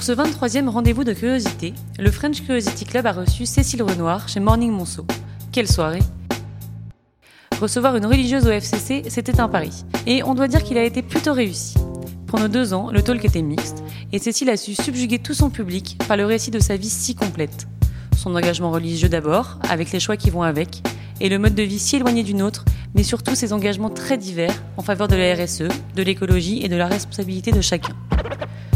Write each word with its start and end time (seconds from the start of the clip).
Pour 0.00 0.06
ce 0.06 0.12
23e 0.12 0.66
rendez-vous 0.66 1.04
de 1.04 1.12
curiosité, 1.12 1.74
le 1.98 2.10
French 2.10 2.42
Curiosity 2.42 2.86
Club 2.86 3.04
a 3.04 3.12
reçu 3.12 3.44
Cécile 3.44 3.82
Renoir 3.82 4.30
chez 4.30 4.40
Morning 4.40 4.72
Monceau. 4.72 5.04
Quelle 5.52 5.68
soirée 5.68 6.00
Recevoir 7.60 7.94
une 7.96 8.06
religieuse 8.06 8.46
au 8.46 8.50
FCC, 8.50 9.02
c'était 9.10 9.40
un 9.40 9.48
pari. 9.50 9.84
Et 10.06 10.22
on 10.22 10.34
doit 10.34 10.48
dire 10.48 10.64
qu'il 10.64 10.78
a 10.78 10.84
été 10.84 11.02
plutôt 11.02 11.34
réussi. 11.34 11.74
Pendant 12.28 12.48
deux 12.48 12.72
ans, 12.72 12.88
le 12.90 13.02
talk 13.02 13.22
était 13.26 13.42
mixte, 13.42 13.84
et 14.10 14.18
Cécile 14.18 14.48
a 14.48 14.56
su 14.56 14.74
subjuguer 14.74 15.18
tout 15.18 15.34
son 15.34 15.50
public 15.50 15.98
par 16.08 16.16
le 16.16 16.24
récit 16.24 16.50
de 16.50 16.60
sa 16.60 16.76
vie 16.76 16.88
si 16.88 17.14
complète. 17.14 17.66
Son 18.16 18.34
engagement 18.34 18.70
religieux 18.70 19.10
d'abord, 19.10 19.58
avec 19.68 19.92
les 19.92 20.00
choix 20.00 20.16
qui 20.16 20.30
vont 20.30 20.42
avec, 20.42 20.82
et 21.20 21.28
le 21.28 21.38
mode 21.38 21.54
de 21.54 21.62
vie 21.62 21.78
si 21.78 21.96
éloigné 21.96 22.22
du 22.22 22.32
nôtre, 22.32 22.64
mais 22.94 23.02
surtout 23.02 23.34
ses 23.34 23.52
engagements 23.52 23.90
très 23.90 24.16
divers 24.16 24.62
en 24.78 24.82
faveur 24.82 25.08
de 25.08 25.16
la 25.16 25.34
RSE, 25.34 25.64
de 25.94 26.02
l'écologie 26.02 26.64
et 26.64 26.70
de 26.70 26.76
la 26.76 26.86
responsabilité 26.86 27.52
de 27.52 27.60
chacun. 27.60 27.94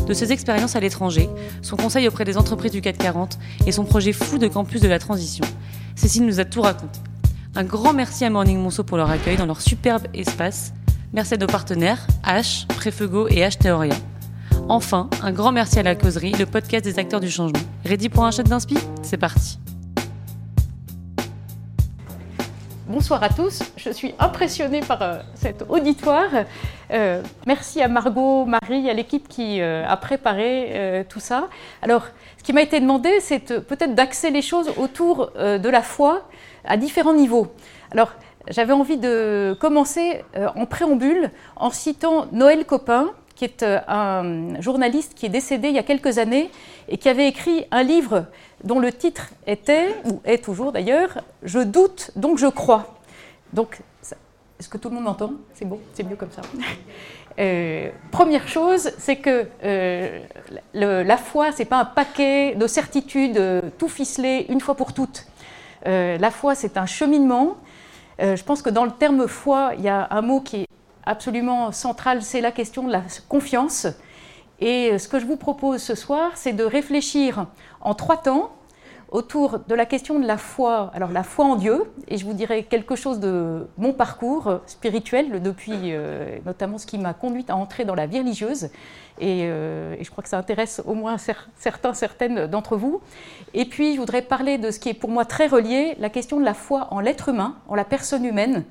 De 0.07 0.13
ses 0.13 0.33
expériences 0.33 0.77
à 0.77 0.81
l'étranger, 0.81 1.31
son 1.63 1.77
conseil 1.77 2.07
auprès 2.09 2.25
des 2.25 2.37
entreprises 2.37 2.73
du 2.73 2.81
440 2.83 3.39
et 3.67 3.73
son 3.73 3.85
projet 3.85 4.13
fou 4.13 4.39
de 4.39 4.49
campus 4.49 4.81
de 4.81 4.89
la 4.89 4.99
transition, 4.99 5.45
Cécile 5.97 6.27
nous 6.27 6.41
a 6.41 6.45
tout 6.45 6.61
raconté. 6.61 7.01
Un 7.55 7.65
grand 7.65 7.93
merci 7.93 8.25
à 8.25 8.31
Morning 8.31 8.59
Monceau 8.59 8.85
pour 8.85 8.97
leur 8.97 9.11
accueil 9.11 9.37
dans 9.37 9.47
leur 9.47 9.61
superbe 9.61 10.07
espace. 10.13 10.73
Merci 11.13 11.35
à 11.35 11.37
nos 11.37 11.47
partenaires, 11.47 12.07
H, 12.25 12.67
Préfego 12.67 13.29
et 13.29 13.37
H 13.37 13.59
Théoria. 13.59 13.95
Enfin, 14.69 15.09
un 15.23 15.33
grand 15.33 15.53
merci 15.53 15.79
à 15.79 15.83
la 15.83 15.95
causerie, 15.95 16.33
le 16.33 16.47
podcast 16.47 16.85
des 16.85 16.99
acteurs 16.99 17.21
du 17.21 17.31
changement. 17.31 17.61
Ready 17.85 18.09
pour 18.09 18.25
un 18.25 18.31
shot 18.31 18.43
d'inspi? 18.43 18.77
C'est 19.03 19.19
parti. 19.19 19.59
Bonsoir 22.95 23.25
à 23.25 23.29
tous, 23.29 23.61
je 23.77 23.91
suis 23.91 24.15
impressionnée 24.21 24.79
par 24.79 25.03
euh, 25.03 25.19
cet 25.35 25.65
auditoire. 25.69 26.29
Euh, 26.93 27.21
merci 27.45 27.83
à 27.83 27.89
Margot, 27.89 28.45
Marie, 28.45 28.89
à 28.89 28.93
l'équipe 28.93 29.27
qui 29.27 29.61
euh, 29.61 29.85
a 29.85 29.97
préparé 29.97 31.05
tout 31.09 31.19
ça. 31.19 31.49
Alors, 31.83 32.07
ce 32.39 32.45
qui 32.45 32.53
m'a 32.53 32.63
été 32.63 32.79
demandé, 32.79 33.19
c'est 33.19 33.67
peut-être 33.67 33.97
d'axer 33.97 34.31
les 34.31 34.43
choses 34.43 34.71
autour 34.77 35.33
de 35.35 35.69
la 35.69 35.83
foi 35.83 36.29
à 36.65 36.77
différents 36.77 37.15
niveaux. 37.15 37.49
Alors, 37.91 38.13
j'avais 38.49 38.73
envie 38.73 38.97
de 38.97 39.57
commencer 39.59 40.23
en 40.55 40.65
préambule 40.65 41.33
en 41.57 41.71
citant 41.71 42.29
Noël 42.31 42.65
Copin, 42.65 43.11
qui 43.35 43.45
est 43.45 43.65
un 43.65 44.61
journaliste 44.61 45.15
qui 45.15 45.27
est 45.27 45.31
décédé 45.31 45.69
il 45.69 45.75
y 45.75 45.79
a 45.79 45.83
quelques 45.83 46.19
années 46.19 46.51
et 46.89 46.99
qui 46.99 47.09
avait 47.09 47.29
écrit 47.29 47.67
un 47.71 47.83
livre 47.83 48.27
dont 48.63 48.79
le 48.79 48.93
titre 48.93 49.31
était, 49.47 49.95
ou 50.05 50.21
est 50.25 50.43
toujours 50.43 50.73
d'ailleurs, 50.73 51.23
Je 51.43 51.61
doute, 51.61 52.11
donc 52.17 52.39
je 52.39 52.47
crois. 52.47 52.95
Donc, 53.53 53.81
est-ce 54.59 54.69
que 54.69 54.79
tout 54.79 54.89
le 54.89 54.95
monde 54.97 55.09
entend 55.09 55.33
C'est 55.55 55.65
bon, 55.65 55.79
c'est 55.93 56.05
mieux 56.05 56.17
comme 56.17 56.31
ça. 56.31 56.43
Euh, 57.41 57.91
première 58.13 58.47
chose, 58.47 58.93
c'est 58.97 59.17
que 59.17 59.49
euh, 59.65 60.21
la 60.73 61.17
foi, 61.17 61.51
c'est 61.51 61.65
pas 61.65 61.79
un 61.79 61.85
paquet 61.85 62.55
de 62.55 62.69
certitudes 62.69 63.37
euh, 63.39 63.61
tout 63.77 63.89
ficelé 63.89 64.47
une 64.51 64.61
fois 64.61 64.77
pour 64.77 64.93
toutes. 64.93 65.27
la 65.85 66.31
foi, 66.31 66.55
c'est 66.55 66.77
un 66.77 66.87
cheminement. 66.87 67.57
je 68.21 68.43
pense 68.45 68.63
que 68.63 68.71
dans 68.71 68.85
le 68.85 68.93
terme 68.93 69.27
foi, 69.27 69.73
il 69.77 69.83
y 69.83 69.89
a 69.89 70.07
un 70.13 70.23
mot 70.23 70.43
qui 70.43 70.63
est 70.63 70.69
absolument 71.07 71.73
central, 71.73 72.23
c'est 72.23 72.41
la 72.41 72.53
question 72.53 72.85
de 72.85 72.93
la 72.93 73.03
confiance. 73.29 73.87
Et 74.61 74.99
ce 74.99 75.09
que 75.09 75.19
je 75.19 75.27
vous 75.27 75.37
propose 75.37 75.83
ce 75.83 75.95
soir, 75.95 76.33
c'est 76.35 76.53
de 76.53 76.65
réfléchir 76.65 77.47
en 77.81 77.95
trois 77.95 78.17
temps 78.17 78.51
autour 79.15 79.61
de 79.61 79.75
la 79.77 79.87
question 79.87 80.19
de 80.19 80.27
la 80.27 80.37
foi, 80.37 80.91
alors 80.93 81.13
la 81.13 81.23
foi 81.23 81.45
en 81.45 81.55
Dieu, 81.55 81.85
et 82.09 82.19
je 82.19 82.25
vous 82.25 82.33
dirai 82.33 82.65
quelque 82.65 82.97
chose 82.97 83.21
de 83.21 83.69
mon 83.79 83.93
parcours 83.93 84.59
spirituel 84.67 85.41
depuis 85.41 85.93
euh, 85.93 86.39
notamment 86.45 86.79
ce 86.79 86.87
qui 86.87 86.99
m'a 86.99 87.15
conduite 87.15 87.49
à 87.49 87.55
entrer 87.55 87.85
dans 87.85 87.95
la 87.95 88.07
vie 88.07 88.19
religieuse, 88.19 88.71
euh, 89.23 89.95
et, 89.97 90.03
je 90.03 90.11
crois 90.11 90.23
que 90.23 90.29
ça 90.29 90.37
intéresse 90.37 90.83
au 90.85 90.95
moins 90.95 91.17
certains, 91.19 91.95
certaines 91.95 92.49
d'entre 92.49 92.77
vous. 92.77 93.01
Et 93.55 93.67
puis 93.67 93.95
je 93.95 94.01
voudrais 94.01 94.23
parler 94.23 94.59
de 94.59 94.73
ce 94.73 94.81
qui 94.81 94.89
est 94.89 94.95
pour 94.95 95.11
moi 95.11 95.25
très 95.25 95.47
relié, 95.47 95.95
la 96.01 96.11
question 96.11 96.41
de 96.41 96.45
la 96.45 96.55
foi 96.55 96.89
en 96.91 96.99
l'être 96.99 97.29
humain, 97.29 97.55
en 97.69 97.77
la 97.77 97.85
personne 97.85 98.25
humaine, 98.25 98.65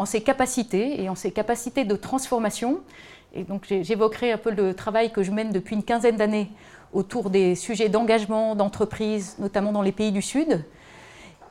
en 0.00 0.06
ses 0.06 0.22
capacités 0.22 1.02
et 1.02 1.10
en 1.10 1.14
ses 1.14 1.30
capacités 1.30 1.84
de 1.84 1.94
transformation. 1.94 2.80
Et 3.34 3.44
donc 3.44 3.66
j'évoquerai 3.68 4.32
un 4.32 4.38
peu 4.38 4.50
le 4.50 4.72
travail 4.72 5.12
que 5.12 5.22
je 5.22 5.30
mène 5.30 5.52
depuis 5.52 5.76
une 5.76 5.82
quinzaine 5.82 6.16
d'années 6.16 6.50
autour 6.94 7.28
des 7.28 7.54
sujets 7.54 7.90
d'engagement, 7.90 8.56
d'entreprise, 8.56 9.36
notamment 9.38 9.72
dans 9.72 9.82
les 9.82 9.92
pays 9.92 10.10
du 10.10 10.22
Sud. 10.22 10.64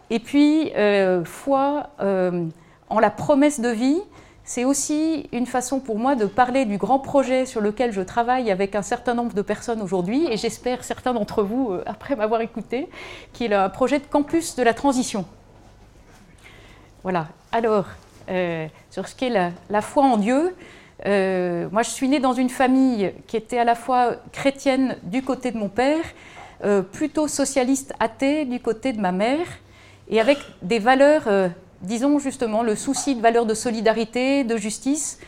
Et 0.09 0.19
puis, 0.19 0.71
euh, 0.75 1.23
foi 1.23 1.91
euh, 2.01 2.47
en 2.89 2.99
la 2.99 3.11
promesse 3.11 3.59
de 3.59 3.69
vie, 3.69 4.01
c'est 4.43 4.65
aussi 4.65 5.29
une 5.31 5.45
façon 5.45 5.79
pour 5.79 5.99
moi 5.99 6.15
de 6.15 6.25
parler 6.25 6.65
du 6.65 6.79
grand 6.79 6.97
projet 6.97 7.45
sur 7.45 7.61
lequel 7.61 7.91
je 7.91 8.01
travaille 8.01 8.49
avec 8.49 8.73
un 8.73 8.81
certain 8.81 9.13
nombre 9.13 9.35
de 9.35 9.43
personnes 9.43 9.83
aujourd'hui, 9.83 10.25
et 10.27 10.37
j'espère 10.37 10.83
certains 10.83 11.13
d'entre 11.13 11.43
vous, 11.43 11.69
euh, 11.71 11.83
après 11.85 12.15
m'avoir 12.15 12.41
écouté, 12.41 12.89
qui 13.31 13.45
est 13.45 13.53
un 13.53 13.69
projet 13.69 13.99
de 13.99 14.05
campus 14.05 14.55
de 14.55 14.63
la 14.63 14.73
transition. 14.73 15.25
Voilà. 17.03 17.27
Alors, 17.51 17.85
sur 18.89 19.07
ce 19.07 19.15
qu'est 19.15 19.29
la, 19.29 19.51
la, 19.69 19.81
foi 19.81 20.03
en 20.03 20.17
Dieu, 20.17 20.55
euh, 21.05 21.67
moi, 21.71 21.83
je 21.83 21.89
suis 21.89 22.07
née 22.07 22.19
dans 22.19 22.33
une 22.33 22.49
famille 22.49 23.13
qui 23.27 23.37
était 23.37 23.57
à 23.57 23.63
la 23.63 23.75
fois 23.75 24.15
chrétienne 24.31 24.97
du 25.03 25.21
côté 25.21 25.51
de 25.51 25.57
mon 25.57 25.69
père, 25.69 26.03
euh, 26.65 26.81
plutôt 26.81 27.27
socialiste 27.27 27.93
athée 27.99 28.45
du 28.45 28.59
côté 28.59 28.91
de 28.91 28.99
ma 28.99 29.11
mère, 29.11 29.45
et 30.09 30.19
avec 30.19 30.39
des 30.61 30.79
valeurs, 30.79 31.23
euh, 31.27 31.47
disons 31.81 32.19
justement, 32.19 32.63
le 32.63 32.75
souci 32.75 33.15
de 33.15 33.21
valeurs 33.21 33.45
de 33.45 33.53
solidarité, 33.53 34.43
de 34.43 34.57
justice, 34.57 35.19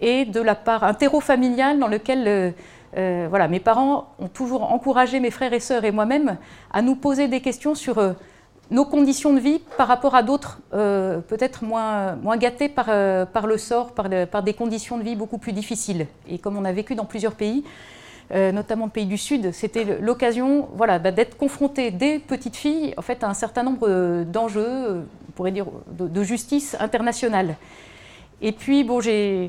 et 0.00 0.24
de 0.24 0.40
la 0.40 0.54
part 0.54 0.84
un 0.84 0.92
terreau 0.92 1.20
familial 1.20 1.78
dans 1.78 1.86
lequel 1.86 2.52
voilà, 2.96 3.48
mes 3.48 3.60
parents 3.60 4.08
ont 4.18 4.28
toujours 4.28 4.72
encouragé 4.72 5.18
mes 5.18 5.30
frères 5.30 5.52
et 5.52 5.60
sœurs 5.60 5.84
et 5.84 5.92
moi-même 5.92 6.36
à 6.72 6.82
nous 6.82 6.94
poser 6.96 7.26
des 7.28 7.40
questions 7.40 7.74
sur 7.74 8.14
nos 8.70 8.84
conditions 8.84 9.32
de 9.32 9.40
vie 9.40 9.60
par 9.76 9.88
rapport 9.88 10.14
à 10.14 10.22
d'autres, 10.22 10.60
euh, 10.72 11.18
peut-être 11.20 11.64
moins, 11.64 12.16
moins 12.16 12.36
gâtés 12.36 12.68
par, 12.68 12.86
euh, 12.88 13.26
par 13.26 13.46
le 13.46 13.58
sort, 13.58 13.92
par, 13.92 14.08
des 14.42 14.54
conditions 14.54 14.98
de 14.98 15.02
vie 15.02 15.16
beaucoup 15.16 15.38
plus 15.38 15.52
difficiles. 15.52 16.06
Et 16.28 16.38
comme 16.38 16.56
on 16.56 16.64
a 16.64 16.72
vécu 16.72 16.94
dans 16.94 17.04
plusieurs 17.04 17.34
pays, 17.34 17.64
euh, 18.32 18.52
notamment 18.52 18.86
le 18.86 18.90
pays 18.90 19.06
du 19.06 19.18
Sud, 19.18 19.52
c'était 19.52 19.98
l'occasion 20.00 20.68
voilà, 20.74 20.98
bah, 20.98 21.10
d'être 21.10 21.36
confronté 21.36 21.90
des 21.90 22.18
petites 22.18 22.56
filles 22.56 22.94
en 22.96 23.02
fait, 23.02 23.22
à 23.22 23.28
un 23.28 23.34
certain 23.34 23.62
nombre 23.62 24.24
d'enjeux, 24.24 25.04
on 25.28 25.32
pourrait 25.32 25.52
dire, 25.52 25.66
de, 25.90 26.22
justice 26.22 26.76
internationale. 26.80 27.56
Et 28.40 28.52
puis, 28.52 28.82
bon, 28.82 29.00
je 29.00 29.48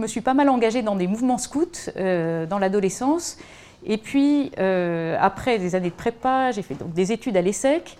me 0.00 0.06
suis 0.06 0.20
pas 0.20 0.34
mal 0.34 0.48
engagée 0.48 0.82
dans 0.82 0.96
des 0.96 1.06
mouvements 1.06 1.38
scouts 1.38 1.90
dans 1.96 2.58
l'adolescence. 2.58 3.38
Et 3.86 3.98
puis, 3.98 4.50
euh, 4.58 5.16
après 5.20 5.58
des 5.58 5.74
années 5.74 5.90
de 5.90 5.94
prépa, 5.94 6.50
j'ai 6.52 6.62
fait 6.62 6.74
donc 6.74 6.92
des 6.92 7.12
études 7.12 7.36
à 7.36 7.42
l'ESSEC. 7.42 7.96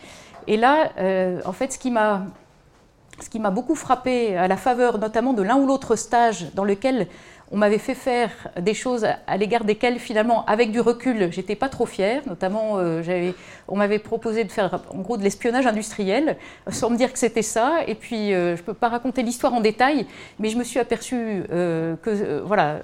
Et 0.46 0.56
là, 0.56 0.90
euh, 0.98 1.40
en 1.44 1.52
fait, 1.52 1.72
ce 1.72 1.78
qui 1.78 1.90
m'a 1.90 3.50
beaucoup 3.50 3.74
frappé 3.74 4.36
à 4.36 4.48
la 4.48 4.56
faveur 4.56 4.98
notamment 4.98 5.32
de 5.32 5.42
l'un 5.42 5.56
ou 5.56 5.66
l'autre 5.66 5.96
stage 5.96 6.52
dans 6.54 6.64
lequel 6.64 7.06
on 7.52 7.58
m'avait 7.58 7.78
fait 7.78 7.94
faire 7.94 8.30
des 8.58 8.72
choses 8.72 9.06
à 9.26 9.36
l'égard 9.36 9.64
desquelles 9.64 9.98
finalement 9.98 10.44
avec 10.46 10.72
du 10.72 10.80
recul 10.80 11.30
j'étais 11.30 11.54
pas 11.54 11.68
trop 11.68 11.84
fière 11.84 12.22
notamment 12.26 12.78
euh, 12.78 13.32
on 13.68 13.76
m'avait 13.76 13.98
proposé 13.98 14.44
de 14.44 14.50
faire 14.50 14.80
en 14.90 14.98
gros 14.98 15.18
de 15.18 15.22
l'espionnage 15.22 15.66
industriel 15.66 16.36
sans 16.70 16.88
me 16.88 16.96
dire 16.96 17.12
que 17.12 17.18
c'était 17.18 17.42
ça 17.42 17.80
et 17.86 17.94
puis 17.94 18.30
je 18.30 18.60
peux 18.62 18.74
pas 18.74 18.88
raconter 18.88 19.22
l'histoire 19.22 19.52
en 19.52 19.60
détail 19.60 20.06
mais 20.38 20.48
je 20.48 20.56
me 20.56 20.64
suis 20.64 20.80
aperçue 20.80 21.44
que 21.48 22.40
voilà 22.40 22.80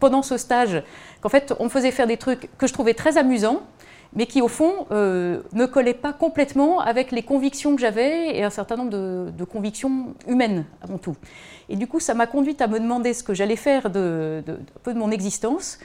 pendant 0.00 0.22
ce 0.22 0.36
stage 0.36 0.82
qu'en 1.20 1.28
fait, 1.28 1.54
on 1.58 1.64
me 1.64 1.68
faisait 1.68 1.90
faire 1.90 2.06
des 2.06 2.16
trucs 2.16 2.48
que 2.58 2.66
je 2.66 2.72
trouvais 2.72 2.94
très 2.94 3.18
amusants, 3.18 3.62
mais 4.14 4.26
qui, 4.26 4.40
au 4.40 4.48
fond, 4.48 4.86
euh, 4.90 5.42
ne 5.52 5.66
collaient 5.66 5.94
pas 5.94 6.12
complètement 6.12 6.80
avec 6.80 7.12
les 7.12 7.22
convictions 7.22 7.74
que 7.74 7.80
j'avais 7.80 8.36
et 8.36 8.42
un 8.42 8.50
certain 8.50 8.76
nombre 8.76 8.90
de, 9.30 9.44
convictions 9.44 10.14
humaines, 10.26 10.64
avant 10.82 10.98
tout. 10.98 11.16
Et 11.68 11.76
du 11.76 11.86
coup, 11.86 12.00
ça 12.00 12.14
m'a 12.14 12.26
conduite 12.26 12.62
à 12.62 12.66
me 12.66 12.78
demander 12.80 13.12
ce 13.12 13.22
que 13.22 13.34
j'allais 13.34 13.56
faire 13.56 13.90
de, 13.90 14.42
peu 14.82 14.94
de 14.94 14.98
mon 14.98 15.10
existence. 15.10 15.78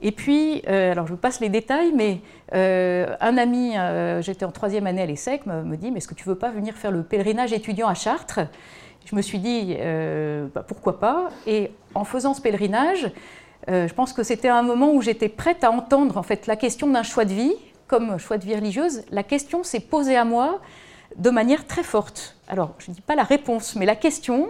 Et 0.00 0.12
puis, 0.12 0.62
euh, 0.68 0.92
alors 0.92 1.06
je 1.06 1.12
vous 1.12 1.18
passe 1.18 1.40
les 1.40 1.48
détails, 1.48 1.92
mais 1.94 2.20
euh, 2.54 3.14
un 3.20 3.36
ami, 3.36 3.74
j'étais 4.22 4.44
en 4.44 4.52
troisième 4.52 4.86
année 4.86 5.02
à 5.02 5.06
l'ESSEC, 5.06 5.44
me, 5.46 5.76
dit, 5.76 5.90
mais 5.90 5.98
est-ce 5.98 6.08
que 6.08 6.14
tu 6.14 6.28
veux 6.28 6.38
pas 6.38 6.50
venir 6.50 6.74
faire 6.74 6.92
le 6.92 7.02
pèlerinage 7.02 7.52
étudiant 7.52 7.88
à 7.88 7.94
Chartres? 7.94 8.40
Je 9.04 9.16
me 9.16 9.22
suis 9.22 9.38
dit, 9.38 9.76
bah, 10.54 10.64
pourquoi 10.66 11.00
pas 11.00 11.28
Et 11.46 11.72
en 11.94 12.04
faisant 12.04 12.32
ce 12.32 12.40
pèlerinage, 12.40 13.10
je 13.68 13.92
pense 13.92 14.12
que 14.12 14.22
c'était 14.22 14.48
un 14.48 14.62
moment 14.62 14.92
où 14.92 15.02
j'étais 15.02 15.28
prête 15.28 15.62
à 15.62 15.70
entendre 15.70 16.16
en 16.16 16.22
fait 16.22 16.46
la 16.46 16.56
question 16.56 16.88
d'un 16.88 17.02
choix 17.02 17.24
de 17.24 17.34
vie, 17.34 17.54
comme 17.86 18.18
choix 18.18 18.38
de 18.38 18.44
vie 18.44 18.54
religieuse. 18.54 19.02
La 19.10 19.22
question 19.22 19.62
s'est 19.62 19.80
posée 19.80 20.16
à 20.16 20.24
moi 20.24 20.60
de 21.16 21.30
manière 21.30 21.66
très 21.66 21.82
forte. 21.82 22.36
Alors, 22.48 22.74
je 22.78 22.90
ne 22.90 22.94
dis 22.94 23.00
pas 23.00 23.14
la 23.14 23.24
réponse, 23.24 23.76
mais 23.76 23.86
la 23.86 23.96
question. 23.96 24.48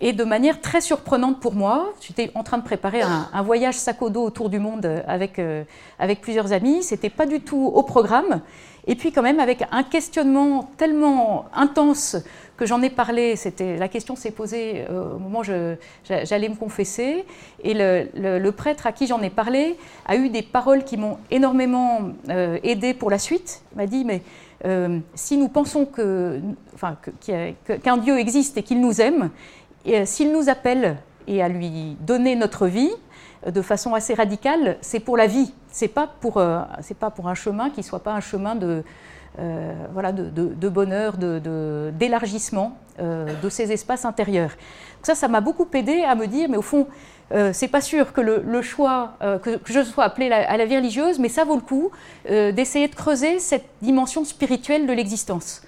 Et 0.00 0.12
de 0.12 0.24
manière 0.24 0.60
très 0.60 0.82
surprenante 0.82 1.40
pour 1.40 1.54
moi, 1.54 1.92
j'étais 2.02 2.30
en 2.34 2.42
train 2.42 2.58
de 2.58 2.62
préparer 2.62 3.00
un, 3.00 3.42
voyage 3.42 3.76
sac 3.76 4.02
au 4.02 4.10
dos 4.10 4.24
autour 4.24 4.50
du 4.50 4.58
monde 4.58 5.02
avec, 5.06 5.38
euh, 5.38 5.64
avec 5.98 6.20
plusieurs 6.20 6.52
amis. 6.52 6.82
C'était 6.82 7.08
pas 7.08 7.24
du 7.24 7.40
tout 7.40 7.70
au 7.74 7.82
programme. 7.82 8.42
Et 8.86 8.94
puis 8.94 9.10
quand 9.10 9.22
même 9.22 9.40
avec 9.40 9.64
un 9.72 9.82
questionnement 9.82 10.70
tellement 10.76 11.46
intense 11.54 12.16
que 12.56 12.66
j'en 12.66 12.80
ai 12.82 12.90
parlé, 12.90 13.36
c'était 13.36 13.76
la 13.76 13.88
question 13.88 14.16
s'est 14.16 14.30
posée 14.30 14.84
euh, 14.88 15.16
au 15.16 15.18
moment 15.18 15.40
où 15.40 15.44
j'allais 15.44 16.48
me 16.48 16.54
confesser, 16.54 17.24
et 17.62 17.74
le, 17.74 18.50
prêtre 18.50 18.86
à 18.86 18.92
qui 18.92 19.06
j'en 19.06 19.20
ai 19.22 19.30
parlé 19.30 19.76
a 20.06 20.16
eu 20.16 20.30
des 20.30 20.42
paroles 20.42 20.84
qui 20.84 20.96
m'ont 20.96 21.18
énormément 21.30 22.12
euh, 22.30 22.58
aidé 22.62 22.94
pour 22.94 23.10
la 23.10 23.18
suite. 23.18 23.62
Il 23.72 23.78
m'a 23.78 23.86
dit 23.86 24.04
mais 24.04 24.22
euh, 24.64 25.00
si 25.14 25.36
nous 25.36 25.48
pensons 25.48 25.84
que, 25.84 26.40
enfin, 26.74 26.96
qu'un 27.82 27.96
Dieu 27.98 28.18
existe 28.18 28.56
et 28.56 28.62
qu'il 28.62 28.80
nous 28.80 29.00
aime, 29.00 29.30
s'il 30.04 30.32
nous 30.32 30.48
appelle 30.48 30.96
et 31.28 31.42
à 31.42 31.48
lui 31.48 31.96
donner 32.00 32.36
notre 32.36 32.66
vie 32.66 32.90
de 33.46 33.62
façon 33.62 33.94
assez 33.94 34.14
radicale, 34.14 34.76
c'est 34.80 35.00
pour 35.00 35.16
la 35.16 35.26
vie. 35.26 35.52
C'est 35.70 35.88
pas 35.88 36.08
pour, 36.20 36.42
c'est 36.80 36.96
pas 36.96 37.10
pour 37.10 37.28
un 37.28 37.34
chemin 37.34 37.70
qui 37.70 37.82
soit 37.82 38.02
pas 38.02 38.12
un 38.12 38.20
chemin 38.20 38.54
de 38.54 38.82
euh, 39.38 39.74
voilà, 39.92 40.12
de, 40.12 40.68
bonheur, 40.70 41.16
d'élargissement 41.18 42.78
euh, 43.00 43.26
de, 43.42 43.48
ces 43.50 43.70
espaces 43.70 44.06
intérieurs. 44.06 44.52
ça, 45.02 45.14
ça 45.14 45.28
m'a 45.28 45.42
beaucoup 45.42 45.68
aidé 45.74 46.04
à 46.04 46.14
me 46.14 46.26
dire, 46.26 46.48
mais 46.48 46.56
au 46.56 46.62
fond, 46.62 46.86
euh, 47.32 47.50
c'est 47.52 47.68
pas 47.68 47.82
sûr 47.82 48.14
que 48.14 48.22
le, 48.22 48.62
choix, 48.62 49.12
que, 49.42 49.58
je 49.66 49.82
sois 49.82 50.04
appelée 50.04 50.30
à 50.30 50.56
la 50.56 50.64
vie 50.64 50.76
religieuse, 50.76 51.18
mais 51.18 51.28
ça 51.28 51.44
vaut 51.44 51.56
le 51.56 51.60
coup 51.60 51.90
d'essayer 52.26 52.88
de 52.88 52.94
creuser 52.94 53.38
cette 53.38 53.66
dimension 53.82 54.24
spirituelle 54.24 54.86
de 54.86 54.92
l'existence. 54.94 55.60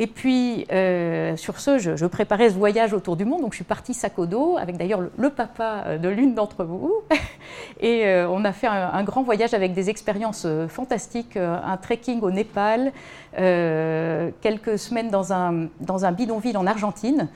Et 0.00 0.06
puis, 0.06 0.64
euh, 0.70 1.34
sur 1.34 1.58
ce, 1.58 1.78
je, 1.78 2.06
préparais 2.06 2.50
ce 2.50 2.54
voyage 2.54 2.92
autour 2.92 3.16
du 3.16 3.24
monde. 3.24 3.40
Donc, 3.40 3.50
je 3.52 3.56
suis 3.56 3.64
partie 3.64 3.94
sac 3.94 4.16
au 4.16 4.26
dos, 4.26 4.56
avec 4.56 4.76
d'ailleurs 4.76 5.00
le, 5.00 5.30
papa 5.30 5.82
euh, 5.86 5.98
de 5.98 6.08
l'une 6.08 6.36
d'entre 6.36 6.62
vous. 6.62 6.94
Et 7.80 8.06
euh, 8.06 8.28
on 8.30 8.44
a 8.44 8.52
fait 8.52 8.68
un, 8.68 9.02
grand 9.02 9.24
voyage 9.24 9.54
avec 9.54 9.74
des 9.74 9.90
expériences 9.90 10.46
fantastiques, 10.68 11.36
un 11.36 11.76
trekking 11.76 12.20
au 12.20 12.30
Népal, 12.30 12.92
quelques 13.36 14.78
semaines 14.78 15.10
dans 15.10 15.32
un, 15.32 16.12
bidonville 16.12 16.56
en 16.56 16.66
Argentine, 16.66 17.28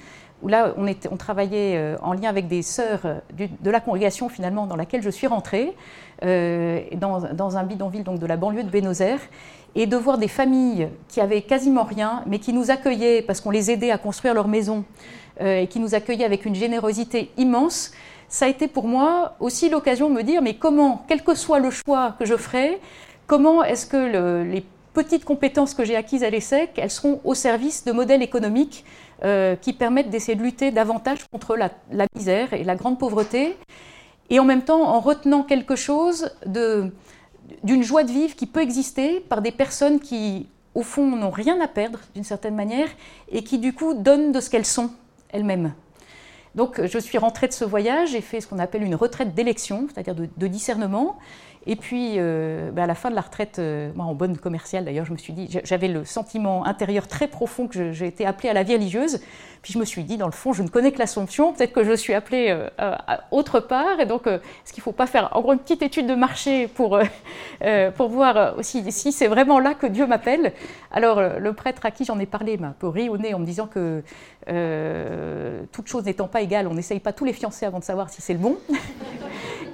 où 0.43 0.49
là, 0.49 0.75
on 0.77 1.17
travaillait 1.17 1.97
en 2.01 2.13
lien 2.13 2.29
avec 2.29 2.47
des 2.47 2.63
sœurs 2.63 3.23
de 3.33 3.71
la 3.71 3.81
congrégation, 3.81 4.29
finalement, 4.29 4.67
dans 4.67 4.77
laquelle 4.77 5.03
je 5.03 5.11
suis 5.11 5.27
rentrée, 5.27 5.75
dans, 6.23 7.21
dans, 7.33 7.57
un 7.57 7.65
bidonville 7.65 8.05
donc, 8.05 8.19
de 8.19 8.27
la 8.27 8.37
banlieue 8.37 8.65
de 8.65 8.71
Buenos 8.71 9.01
Aires 9.01 9.21
et 9.75 9.87
de 9.87 9.97
voir 9.97 10.19
des 10.19 10.29
familles 10.29 10.89
qui 11.09 11.21
avaient 11.21 11.43
quasiment 11.43 11.85
rien, 11.85 12.23
mais 12.27 12.39
qui 12.39 12.53
nous 12.53 12.71
accueillaient 12.71 13.23
parce 13.23 13.41
qu'on 13.41 13.51
les 13.51 13.71
aidait 13.71 13.91
à 13.91 13.99
construire 13.99 14.35
leur 14.35 14.49
maison 14.49 14.85
euh, 15.41 15.61
et 15.61 15.67
qui 15.67 15.81
nous 15.81 15.95
accueillaient 15.95 16.25
avec 16.25 16.45
une 16.45 16.55
générosité 16.55 17.31
immense, 17.37 17.93
ça 18.29 18.47
a 18.47 18.49
été 18.49 18.67
pour 18.69 18.87
moi 18.87 19.35
aussi 19.41 19.69
l'occasion 19.69 20.09
de 20.09 20.15
me 20.15 20.23
dire, 20.23 20.41
mais 20.43 20.55
comment, 20.55 21.05
quel 21.09 21.23
que 21.23 21.35
soit 21.35 21.59
le 21.59 21.71
choix 21.71 22.15
que 22.19 22.25
je 22.25 22.37
ferai, 22.37 22.81
comment 23.27 23.63
est-ce 23.63 23.87
que 23.87 24.43
les 24.45 24.65
petites 24.95 25.25
compétences 25.25 25.75
que 25.75 25.85
j'ai 25.85 25.97
acquises 25.97 26.25
à 26.25 26.31
l'ESSEC, 26.31 26.71
elles 26.77 26.91
seront 26.91 27.21
au 27.25 27.35
service 27.35 27.85
de 27.85 27.93
modèles 27.93 28.23
économiques 28.23 28.85
euh, 29.25 29.57
qui 29.57 29.73
permettent 29.73 30.11
d'essayer 30.11 30.35
de 30.35 30.43
lutter 30.43 30.71
davantage 30.71 31.27
contre 31.31 31.57
la, 31.57 31.71
la, 31.91 32.07
misère 32.15 32.53
et 32.53 32.65
la 32.65 32.75
grande 32.75 32.99
pauvreté, 32.99 33.57
et 34.31 34.39
en 34.39 34.45
même 34.45 34.63
temps 34.63 34.83
en 34.83 35.01
retenant 35.01 35.43
quelque 35.43 35.77
chose 35.77 36.31
de 36.47 36.91
d'une 37.63 37.83
joie 37.83 38.05
de 38.05 38.11
vivre 38.11 38.35
qui 38.35 38.47
peut 38.47 38.61
exister 38.61 39.21
par 39.21 39.43
des 39.43 39.53
personnes 39.53 40.01
qui, 40.01 40.49
au 40.75 40.83
fond, 40.83 41.17
n'ont 41.17 41.31
rien 41.31 41.61
à 41.61 41.69
perdre 41.69 41.99
d'une 42.15 42.25
certaine 42.25 42.55
manière 42.55 42.89
et 43.31 43.45
qui, 43.45 43.59
du 43.59 43.73
coup, 43.73 43.95
donnent 43.95 44.33
de 44.33 44.41
ce 44.41 44.51
qu'elles 44.51 44.67
sont 44.67 44.91
elles-mêmes. 45.31 45.73
Donc, 46.55 46.85
je 46.85 46.99
suis 46.99 47.19
rentrée 47.19 47.49
de 47.49 47.53
ce 47.53 47.65
voyage, 47.65 48.11
j'ai 48.11 48.21
fait 48.21 48.41
ce 48.41 48.47
qu'on 48.47 48.59
appelle 48.59 48.83
une 48.83 48.95
retraite 48.95 49.35
d'élection, 49.35 49.87
c'est-à-dire 49.93 50.15
de, 50.15 50.47
discernement. 50.47 51.19
Et 51.67 51.77
puis, 51.77 52.15
euh, 52.17 52.73
bah, 52.73 52.85
à 52.85 52.87
la 52.87 52.95
fin 52.95 53.11
de 53.11 53.15
la 53.15 53.21
retraite, 53.21 53.59
euh, 53.59 53.93
moi, 53.95 54.05
en 54.05 54.15
bonne 54.15 54.37
commerciale 54.37 54.85
d'ailleurs, 54.85 55.05
je 55.05 55.13
me 55.13 55.17
suis 55.17 55.33
dit, 55.33 55.49
j'avais 55.63 55.89
le 55.89 56.05
sentiment 56.05 56.67
intérieur 56.67 57.07
très 57.07 57.29
profond 57.29 57.69
que 57.69 57.93
j'ai 57.93 58.07
été 58.07 58.27
appelée 58.27 58.49
à 58.49 58.53
la 58.53 58.65
vie 58.65 58.75
religieuse. 58.75 59.21
Puis 59.63 59.73
je 59.73 59.79
me 59.79 59.85
suis 59.85 60.03
dit, 60.03 60.17
dans 60.17 60.27
le 60.27 60.33
fond, 60.33 60.53
je 60.53 60.65
ne 60.65 60.69
connais 60.69 60.91
que 60.91 60.99
l'Assomption, 60.99 61.53
peut-être 61.53 61.73
que 61.73 61.85
je 61.85 61.93
suis 61.93 62.15
appelée 62.15 62.49
euh, 62.81 62.97
autre 63.31 63.61
part. 63.61 64.01
Et 64.01 64.07
donc, 64.07 64.27
est-ce 64.27 64.73
qu'il 64.73 64.81
ne 64.81 64.85
faut 64.85 64.93
pas 64.93 65.07
faire 65.07 65.31
en 65.37 65.41
gros 65.41 65.53
une 65.53 65.61
petite 65.61 65.83
étude 65.83 66.09
de 66.09 66.17
marché 66.17 66.67
pour, 66.67 66.99
pour 67.97 68.09
voir 68.09 68.59
aussi 68.59 68.91
si 68.91 69.13
c'est 69.13 69.29
vraiment 69.29 69.61
là 69.61 69.75
que 69.75 69.87
Dieu 69.87 70.05
m'appelle? 70.07 70.53
Alors, 70.91 71.23
le 71.39 71.53
prêtre 71.53 71.87
à 71.87 71.93
qui 71.93 72.05
j'en 72.05 72.19
ai 72.19 72.27
parlé 72.27 72.57
m'a 72.57 72.69
un 72.69 72.77
peu 72.77 72.89
ri 72.89 73.09
au 73.09 73.19
nez 73.19 73.35
en 73.35 73.39
me 73.39 73.47
disant 73.47 73.69
que 73.69 74.03
toutes 75.71 75.87
choses 75.87 76.07
n'étant 76.07 76.27
pas 76.27 76.41
égales, 76.41 76.67
on 76.67 76.75
n'essaye 76.75 76.99
pas 76.99 77.13
tous 77.13 77.25
les 77.25 77.33
fiancés 77.33 77.65
avant 77.65 77.79
de 77.79 77.85
savoir 77.85 78.11
si 78.11 78.21
c'est 78.21 78.33
le 78.33 78.41
bon. 78.41 78.57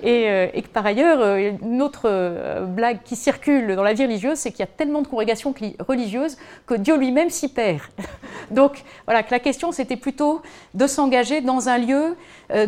Euh, 0.04 0.48
et, 0.52 0.62
que 0.62 0.68
par 0.68 0.86
ailleurs, 0.86 1.20
euh, 1.20 1.52
une 1.62 1.82
autre 1.82 2.02
euh, 2.04 2.64
blague 2.64 3.00
qui 3.04 3.16
circule 3.16 3.74
dans 3.74 3.82
la 3.82 3.92
vie 3.92 4.04
religieuse, 4.04 4.38
c'est 4.38 4.50
qu'il 4.50 4.60
y 4.60 4.62
a 4.62 4.66
tellement 4.66 5.02
de 5.02 5.08
congrégations 5.08 5.54
religieuses 5.86 6.36
que 6.66 6.74
Dieu 6.74 6.96
lui-même 6.96 7.30
s'y 7.30 7.48
perd. 7.48 7.82
Donc 8.50 8.82
voilà, 9.06 9.22
que 9.22 9.30
la 9.30 9.40
question 9.40 9.72
c'était 9.72 9.96
plutôt 9.96 10.42
de 10.74 10.86
s'engager 10.86 11.40
dans 11.40 11.68
un 11.68 11.78
lieu 11.78 12.16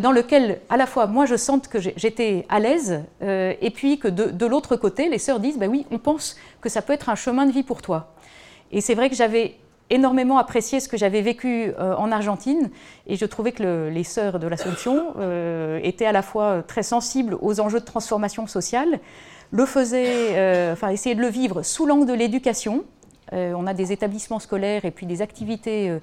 dans 0.01 0.11
lequel 0.11 0.59
à 0.69 0.77
la 0.77 0.85
fois 0.85 1.07
moi 1.07 1.25
je 1.25 1.35
sente 1.35 1.67
que 1.67 1.79
j'étais 1.79 2.45
à 2.49 2.59
l'aise, 2.59 3.03
et 3.21 3.71
puis 3.73 3.97
que 3.97 4.07
de, 4.07 4.45
l'autre 4.45 4.75
côté, 4.75 5.09
les 5.09 5.17
sœurs 5.17 5.39
disent, 5.39 5.57
ben 5.57 5.69
oui, 5.69 5.87
on 5.89 5.97
pense 5.97 6.37
que 6.61 6.69
ça 6.69 6.83
peut 6.83 6.93
être 6.93 7.09
un 7.09 7.15
chemin 7.15 7.45
de 7.47 7.51
vie 7.51 7.63
pour 7.63 7.81
toi. 7.81 8.13
Et 8.71 8.79
c'est 8.79 8.93
vrai 8.93 9.09
que 9.09 9.15
j'avais 9.15 9.55
énormément 9.91 10.37
apprécié 10.37 10.79
ce 10.79 10.87
que 10.87 10.97
j'avais 10.97 11.21
vécu 11.21 11.73
euh, 11.77 11.95
en 11.95 12.11
Argentine 12.11 12.71
et 13.07 13.15
je 13.15 13.25
trouvais 13.25 13.51
que 13.51 13.89
les 13.89 14.03
sœurs 14.03 14.39
de 14.39 14.47
l'Assomption 14.47 15.13
euh, 15.19 15.79
étaient 15.83 16.05
à 16.05 16.11
la 16.11 16.21
fois 16.21 16.63
très 16.65 16.83
sensibles 16.83 17.37
aux 17.41 17.59
enjeux 17.59 17.79
de 17.79 17.85
transformation 17.85 18.47
sociale, 18.47 18.99
le 19.51 19.65
faisaient, 19.65 20.37
euh, 20.37 20.73
enfin 20.73 20.89
essayaient 20.89 21.15
de 21.15 21.21
le 21.21 21.27
vivre 21.27 21.61
sous 21.61 21.85
l'angle 21.85 22.07
de 22.07 22.13
l'éducation. 22.13 22.83
on 23.31 23.67
a 23.67 23.73
des 23.73 23.91
établissements 23.91 24.39
scolaires 24.39 24.83
et 24.85 24.91
puis 24.91 25.05
des 25.05 25.21
activités 25.21 25.99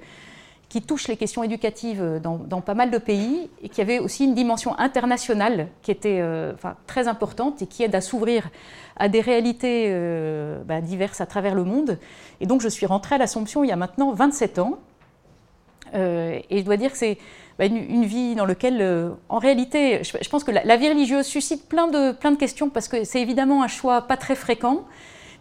qui 0.69 0.83
touchent 0.83 1.07
les 1.07 1.17
questions 1.17 1.43
éducatives 1.43 2.21
dans, 2.21 2.61
pas 2.61 2.75
mal 2.75 2.91
de 2.91 2.99
pays 2.99 3.49
et 3.63 3.69
qui 3.69 3.81
avaient 3.81 3.97
aussi 3.99 4.25
une 4.25 4.35
dimension 4.35 4.77
internationale 4.77 5.67
qui 5.81 5.89
était 5.89 6.23
enfin, 6.53 6.75
très 6.85 7.07
importante 7.07 7.63
et 7.63 7.67
qui 7.67 7.81
aide 7.83 7.95
à 7.95 8.01
s'ouvrir 8.01 8.49
à 8.99 9.07
des 9.07 9.21
réalités 9.21 9.85
euh, 9.87 10.61
bah, 10.65 10.81
diverses 10.81 11.21
à 11.21 11.25
travers 11.25 11.55
le 11.55 11.63
monde. 11.63 11.97
Et 12.41 12.45
donc 12.45 12.61
je 12.61 12.67
suis 12.67 12.85
rentrée 12.85 13.15
à 13.15 13.17
l'Assomption 13.17 13.63
il 13.63 13.69
y 13.69 13.71
a 13.71 13.77
maintenant 13.77 14.11
27 14.11 14.59
ans. 14.59 14.77
Euh, 15.95 16.39
et 16.49 16.59
je 16.59 16.63
dois 16.65 16.77
dire 16.77 16.91
que 16.91 16.97
c'est 16.97 17.17
bah, 17.57 17.65
une, 17.65 18.05
vie 18.05 18.35
dans 18.35 18.45
laquelle, 18.45 18.81
euh, 18.81 19.11
en 19.29 19.39
réalité, 19.39 20.03
je, 20.03 20.29
pense 20.29 20.43
que 20.43 20.51
la, 20.51 20.75
vie 20.75 20.89
religieuse 20.89 21.25
suscite 21.25 21.67
plein 21.67 21.87
de, 21.87 22.11
plein 22.11 22.31
de 22.31 22.37
questions 22.37 22.69
parce 22.69 22.87
que 22.87 23.03
c'est 23.05 23.21
évidemment 23.21 23.63
un 23.63 23.67
choix 23.67 24.01
pas 24.03 24.17
très 24.17 24.35
fréquent. 24.35 24.83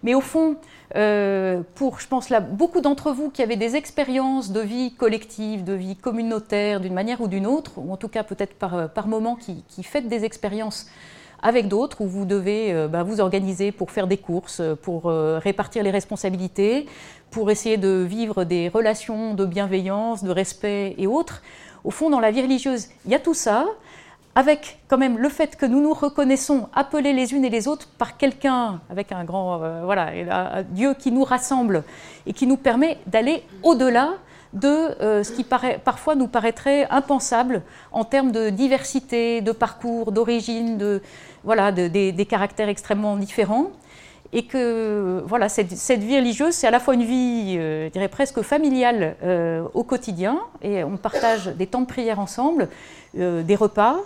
Mais 0.05 0.15
au 0.15 0.21
fond, 0.21 0.57
pour, 0.95 2.01
je 2.01 2.09
pense, 2.09 2.33
beaucoup 2.51 2.81
d'entre 2.81 3.13
vous 3.13 3.31
qui 3.31 3.43
avaient 3.43 3.57
des 3.57 3.77
expériences 3.77 4.53
de 4.53 4.61
vie 4.61 4.95
collective, 4.95 5.65
de 5.65 5.75
vie 5.75 5.97
communautaire, 5.97 6.81
d'une 6.81 6.95
manière 6.95 7.21
ou 7.21 7.29
d'une 7.29 7.47
autre, 7.47 7.73
ou 7.77 7.93
en 7.93 7.97
tout 7.97 8.09
cas 8.09 8.23
peut-être 8.23 8.55
par, 8.55 8.91
par 8.91 9.07
moment 9.07 9.37
qui, 9.37 9.83
faites 9.83 10.09
des 10.09 10.25
expériences 10.25 10.87
avec 11.43 11.69
d'autres 11.69 12.01
où 12.01 12.07
vous 12.07 12.25
devez 12.25 12.73
euh, 12.73 12.89
bah, 12.89 13.03
vous 13.03 13.21
organiser 13.21 13.73
pour 13.73 13.91
faire 13.91 14.07
des 14.07 14.17
courses, 14.17 14.61
pour 14.83 15.07
euh, 15.07 15.39
répartir 15.39 15.83
les 15.83 15.91
responsabilités, 15.91 16.87
pour 17.31 17.51
essayer 17.51 17.77
de 17.77 18.05
vivre 18.09 18.45
des 18.45 18.69
relations 18.69 19.35
de 19.35 19.45
bienveillance, 19.45 20.25
de 20.25 20.31
respect 20.31 20.95
et 20.99 21.07
autres. 21.07 21.43
Au 21.85 21.91
fond, 21.91 22.11
dans 22.11 22.21
la 22.21 22.31
vie 22.31 22.43
religieuse, 22.43 22.89
il 23.05 23.13
y 23.13 23.15
a 23.15 23.21
tout 23.21 23.35
ça, 23.35 23.67
avec 24.39 24.79
quand 24.87 24.99
même 24.99 25.19
le 25.19 25.29
fait 25.31 25.57
que 25.57 25.67
nous 25.67 25.81
nous 25.81 25.93
reconnaissons 25.93 26.69
appelés 26.73 27.13
les 27.13 27.35
unes 27.35 27.45
et 27.45 27.51
les 27.51 27.67
autres 27.67 27.89
par 27.99 28.17
quelqu'un, 28.17 28.81
avec 28.89 29.11
un 29.11 29.25
grand, 29.25 29.61
euh, 29.61 29.83
voilà, 29.85 30.63
Dieu 30.63 30.95
qui 30.95 31.11
nous 31.11 31.25
rassemble 31.25 31.83
et 32.25 32.33
qui 32.33 32.47
nous 32.47 32.57
permet 32.57 32.99
d'aller 33.09 33.43
au-delà 33.65 34.11
de 34.53 34.69
euh, 34.69 35.25
ce 35.25 35.33
qui 35.33 35.43
paraît, 35.43 35.81
parfois 35.85 36.15
nous 36.15 36.29
paraîtrait 36.29 36.87
impensable 36.89 37.63
en 37.91 38.05
termes 38.05 38.31
de 38.31 38.51
diversité, 38.51 39.41
de 39.41 39.51
parcours, 39.51 40.13
d'origine, 40.13 40.79
de, 40.79 41.03
voilà, 41.43 41.73
des, 41.73 42.27
caractères 42.31 42.69
extrêmement 42.69 43.17
différents. 43.17 43.73
Et 44.33 44.45
que 44.45 45.21
voilà, 45.27 45.49
cette, 45.49 45.73
vie 45.73 46.17
religieuse, 46.17 46.55
c'est 46.55 46.69
à 46.69 46.71
la 46.71 46.79
fois 46.79 46.95
une 46.95 47.03
vie, 47.05 47.57
euh, 47.59 47.87
je 47.89 47.93
dirais 47.93 48.07
presque 48.07 48.43
familiale 48.43 49.17
au 49.75 49.83
quotidien, 49.83 50.39
et 50.63 50.85
on 50.85 50.97
partage 50.97 51.49
des 51.49 51.67
temps 51.67 51.81
de 51.81 51.87
prière 51.87 52.21
ensemble, 52.21 52.69
des 53.15 53.57
repas, 53.57 53.97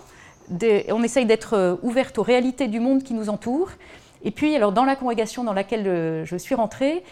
on 0.51 1.03
essaye 1.03 1.27
d'être 1.27 1.79
ouverte 1.83 2.19
aux 2.19 2.23
réalités 2.23 2.69
du 2.69 2.81
monde 2.81 3.03
qui 3.03 3.15
nous 3.15 3.29
entoure, 3.29 3.71
et 4.25 4.31
puis, 4.31 4.55
alors, 4.55 4.73
dans 4.73 4.85
la 4.85 4.95
congrégation 4.95 5.43
dans 5.43 5.53
laquelle 5.53 5.87
euh, 5.87 6.25
je 6.25 6.37
suis 6.37 6.55
rentrée, 6.55 7.03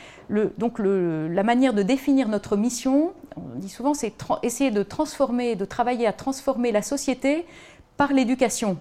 donc 0.58 0.78
la 0.78 1.42
manière 1.42 1.74
de 1.74 1.82
définir 1.82 2.28
notre 2.28 2.56
mission, 2.56 3.12
on 3.36 3.58
dit 3.58 3.68
souvent, 3.68 3.94
c'est 3.94 4.12
essayer 4.42 4.70
de 4.70 4.82
transformer, 4.84 5.56
de 5.56 5.64
travailler 5.64 6.06
à 6.06 6.12
transformer 6.12 6.70
la 6.70 6.82
société 6.82 7.46
par 7.96 8.12
l'éducation. 8.12 8.78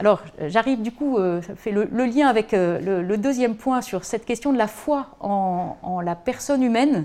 Alors, 0.00 0.22
j'arrive 0.40 0.82
du 0.82 0.90
coup, 0.90 1.18
euh, 1.18 1.40
ça 1.42 1.54
fait 1.54 1.70
le, 1.70 1.84
lien 1.84 2.26
avec 2.26 2.52
euh, 2.52 3.02
le, 3.02 3.16
deuxième 3.16 3.54
point 3.54 3.80
sur 3.80 4.04
cette 4.04 4.24
question 4.24 4.52
de 4.52 4.58
la 4.58 4.66
foi 4.66 5.06
en, 5.20 6.00
la 6.00 6.16
personne 6.16 6.62
humaine, 6.62 7.04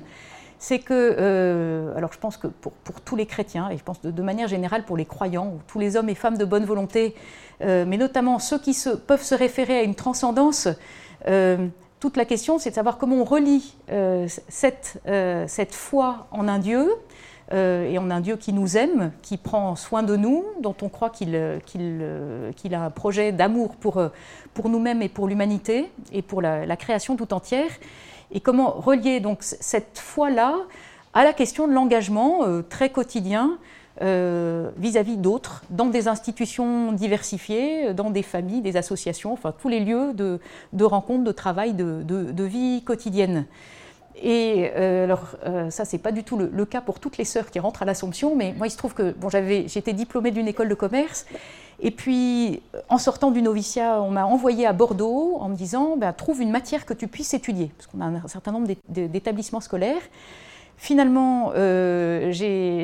c'est 0.60 0.80
que, 0.80 1.94
alors 1.96 2.14
je 2.14 2.20
pense 2.20 2.38
que 2.38 2.48
pour, 2.48 2.74
tous 3.02 3.16
les 3.16 3.26
chrétiens, 3.26 3.70
et 3.70 3.78
je 3.78 3.84
pense 3.84 4.02
de, 4.02 4.22
manière 4.22 4.48
générale 4.48 4.84
pour 4.84 4.98
les 4.98 5.06
croyants, 5.06 5.48
ou 5.48 5.60
tous 5.68 5.80
les 5.80 5.96
hommes 5.96 6.10
et 6.10 6.16
femmes 6.16 6.38
de 6.38 6.46
bonne 6.46 6.66
volonté, 6.66 7.16
mais 7.62 7.98
notamment 7.98 8.40
ceux 8.40 8.60
qui 8.60 8.76
peuvent 9.08 9.24
se 9.24 9.36
référer 9.36 9.80
à 9.80 9.84
une 9.84 9.96
transcendance, 9.96 10.68
toute 12.00 12.18
la 12.18 12.26
question 12.26 12.58
c'est 12.58 12.70
de 12.70 12.76
savoir 12.76 12.98
comment 12.98 13.18
on 13.18 13.24
relie 13.26 13.76
cette, 14.48 15.00
cette 15.48 15.76
foi 15.76 16.28
en 16.32 16.48
un 16.48 16.60
Dieu, 16.60 16.90
euh, 17.54 17.88
et 17.88 17.98
a 17.98 18.02
un 18.02 18.22
Dieu 18.22 18.38
qui 18.38 18.54
nous 18.54 18.76
aime, 18.76 19.12
qui 19.22 19.38
prend 19.38 19.76
soin 19.76 20.02
de 20.04 20.16
nous, 20.16 20.46
dont 20.62 20.76
on 20.82 20.90
croit 20.90 21.12
qu'il 21.12 21.36
euh, 21.36 21.60
euh, 21.78 22.52
a 22.72 22.78
un 22.80 22.90
projet 22.90 23.32
d'amour 23.32 23.76
pour, 23.76 24.02
pour 24.54 24.70
nous-mêmes 24.70 25.02
et 25.02 25.10
pour 25.10 25.28
l'humanité 25.28 25.92
et 26.12 26.22
pour 26.22 26.42
la, 26.42 26.76
création 26.76 27.16
tout 27.16 27.34
entière. 27.34 27.70
Et 28.36 28.42
comment 28.42 28.70
relier 28.72 29.20
donc 29.20 29.40
cette 29.42 29.98
foi-là 29.98 30.58
à 31.16 31.24
la 31.24 31.34
question 31.34 31.68
de 31.68 31.74
l'engagement 31.74 32.42
très 32.70 32.90
quotidien 32.90 33.58
vis-à-vis 34.02 35.16
d'autres, 35.16 35.64
dans 35.70 35.86
des 35.86 36.10
institutions 36.10 36.92
diversifiées, 36.92 37.94
dans 37.94 38.10
des 38.10 38.24
familles, 38.24 38.62
des 38.62 38.76
associations, 38.76 39.32
enfin 39.32 39.54
tous 39.58 39.70
les 39.70 39.80
lieux 39.80 40.14
de, 40.14 40.42
de 40.74 40.84
rencontres, 40.84 41.24
de 41.24 41.32
travail, 41.32 41.74
de, 41.74 42.44
vie 42.44 42.84
quotidienne. 42.84 43.46
Et 44.22 44.72
euh, 44.76 45.04
alors, 45.04 45.36
euh, 45.46 45.70
ça, 45.70 45.86
c'est 45.86 45.98
pas 45.98 46.12
du 46.12 46.24
tout 46.24 46.38
le, 46.38 46.66
cas 46.66 46.82
pour 46.82 47.00
toutes 47.00 47.18
les 47.18 47.26
sœurs 47.26 47.52
qui 47.52 47.60
rentrent 47.60 47.82
à 47.82 47.86
l'Assomption, 47.86 48.36
mais 48.36 48.54
moi, 48.58 48.68
il 48.68 48.70
se 48.70 48.78
trouve 48.78 48.94
que 48.94 49.12
bon, 49.12 49.30
j'étais 49.30 49.94
diplômée 49.94 50.32
d'une 50.32 50.48
école 50.48 50.70
de 50.70 50.76
commerce, 50.76 51.26
et 51.82 51.92
puis 51.92 52.62
en 52.90 52.98
sortant 52.98 53.32
du 53.32 53.42
noviciat, 53.42 54.02
on 54.02 54.12
m'a 54.12 54.26
envoyé 54.26 54.66
à 54.66 54.74
Bordeaux 54.74 55.38
en 55.40 55.50
me 55.50 55.56
disant 55.56 55.98
ben, 55.98 56.14
trouve 56.14 56.42
une 56.42 56.52
matière 56.52 56.86
que 56.86 56.94
tu 56.94 57.08
puisses 57.08 57.34
étudier, 57.34 57.72
parce 57.78 57.88
qu'on 57.88 58.02
a 58.02 58.06
un 58.06 58.28
certain 58.28 58.52
nombre 58.52 58.68
d'établissements 58.88 59.62
scolaires. 59.62 60.02
Finalement, 60.78 61.54
euh, 61.56 62.32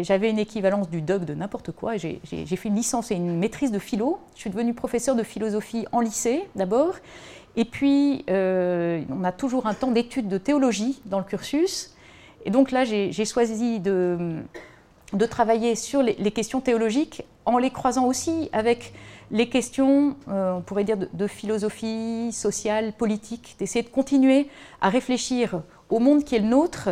j'avais 0.01 0.29
une 0.29 0.39
équivalence 0.39 0.89
du 0.89 1.01
doc 1.01 1.25
de 1.25 1.33
n'importe 1.33 1.71
quoi. 1.71 1.97
J'ai 1.97 2.19
fait 2.23 2.69
une 2.69 2.75
licence 2.75 3.11
et 3.11 3.15
une 3.15 3.37
maîtrise 3.37 3.71
de 3.71 3.79
philo. 3.79 4.19
Je 4.35 4.41
suis 4.41 4.49
devenue 4.49 4.73
professeure 4.73 5.15
de 5.15 5.23
philosophie 5.23 5.85
en 5.91 5.99
lycée 5.99 6.47
d'abord. 6.55 6.95
Et 7.57 7.65
puis, 7.65 8.23
euh, 8.29 9.01
on 9.09 9.25
a 9.25 9.33
toujours 9.33 9.67
un 9.67 9.73
temps 9.73 9.91
d'étude 9.91 10.29
de 10.29 10.37
théologie 10.37 11.01
dans 11.05 11.17
le 11.17 11.25
cursus. 11.25 11.93
Et 12.45 12.49
donc 12.49 12.71
là, 12.71 12.85
j'ai 12.85 13.25
choisi 13.25 13.79
de, 13.79 14.37
de, 15.13 15.25
travailler 15.25 15.75
sur 15.75 16.01
les, 16.01 16.31
questions 16.31 16.61
théologiques 16.61 17.23
en 17.45 17.57
les 17.57 17.69
croisant 17.69 18.05
aussi 18.05 18.49
avec 18.53 18.93
les 19.31 19.47
questions, 19.49 20.15
euh, 20.27 20.53
on 20.53 20.61
pourrait 20.61 20.83
dire, 20.83 20.97
de, 20.97 21.27
philosophie 21.27 22.31
sociale, 22.31 22.93
politique, 22.93 23.55
d'essayer 23.59 23.83
de 23.83 23.89
continuer 23.89 24.47
à 24.81 24.89
réfléchir 24.89 25.61
au 25.89 25.99
monde 25.99 26.23
qui 26.23 26.35
est 26.35 26.39
le 26.39 26.47
nôtre 26.47 26.89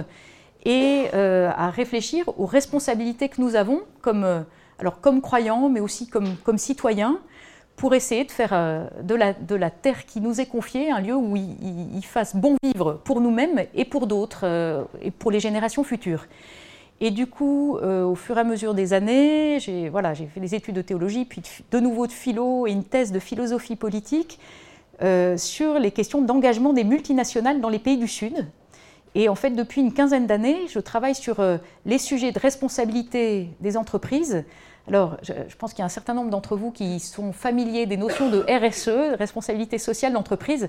et 0.65 1.05
euh, 1.13 1.51
à 1.55 1.69
réfléchir 1.69 2.25
aux 2.37 2.45
responsabilités 2.45 3.29
que 3.29 3.41
nous 3.41 3.55
avons 3.55 3.81
comme, 4.01 4.45
alors 4.79 5.01
comme 5.01 5.21
croyants, 5.21 5.69
mais 5.69 5.79
aussi 5.79 6.07
comme, 6.07 6.35
comme 6.43 6.57
citoyens, 6.57 7.19
pour 7.79 7.95
essayer 7.95 8.25
de 8.25 8.31
faire 8.31 8.49
euh, 8.51 8.87
de 9.03 9.15
la, 9.15 9.31
de 9.31 9.55
la, 9.55 9.69
terre 9.69 10.05
qui 10.05 10.19
nous 10.19 10.41
est 10.41 10.45
confiée 10.45 10.91
un 10.91 10.99
lieu 10.99 11.15
où 11.15 11.37
il, 11.37 12.03
fasse 12.03 12.35
bon 12.35 12.57
vivre 12.61 12.99
pour 13.05 13.21
nous-mêmes 13.21 13.63
et 13.73 13.85
pour 13.85 14.05
d'autres, 14.05 14.41
euh, 14.43 14.83
et 15.01 15.11
pour 15.11 15.31
les 15.31 15.39
générations 15.39 15.85
futures. 15.85 16.25
Et 17.01 17.11
du 17.11 17.27
coup, 17.27 17.77
euh, 17.77 18.03
au 18.03 18.15
fur 18.15 18.37
et 18.37 18.41
à 18.41 18.43
mesure 18.43 18.73
des 18.73 18.93
années, 18.93 19.59
j'ai 19.59 19.91
fait 20.33 20.39
des 20.39 20.55
études 20.55 20.75
de 20.75 20.81
théologie, 20.81 21.25
puis 21.25 21.41
de 21.71 21.79
nouveau 21.79 22.07
de 22.07 22.11
philo 22.11 22.67
et 22.67 22.71
une 22.71 22.83
thèse 22.83 23.11
de 23.11 23.19
philosophie 23.19 23.75
politique 23.75 24.39
sur 25.37 25.79
les 25.79 25.91
questions 25.91 26.21
d'engagement 26.21 26.73
des 26.73 26.83
multinationales 26.83 27.61
dans 27.61 27.69
les 27.69 27.79
pays 27.79 27.95
du 27.95 28.09
Sud. 28.09 28.45
Et 29.15 29.29
en 29.29 29.35
fait, 29.35 29.51
depuis 29.51 29.79
une 29.79 29.93
quinzaine 29.93 30.27
d'années, 30.27 30.67
je 30.67 30.79
travaille 30.79 31.15
sur 31.15 31.41
les 31.85 31.97
sujets 31.97 32.33
de 32.33 32.39
responsabilité 32.39 33.47
des 33.61 33.77
entreprises 33.77 34.43
alors, 34.89 35.17
je, 35.21 35.55
pense 35.55 35.73
qu'il 35.73 35.79
y 35.79 35.81
a 35.83 35.85
un 35.85 35.89
certain 35.89 36.15
nombre 36.15 36.31
d'entre 36.31 36.55
vous 36.55 36.71
qui 36.71 36.99
sont 36.99 37.31
familiers 37.31 37.85
des 37.85 37.95
notions 37.95 38.27
de 38.31 38.39
RSE, 38.39 39.17
responsabilité 39.19 39.77
sociale 39.77 40.13
d'entreprise. 40.13 40.67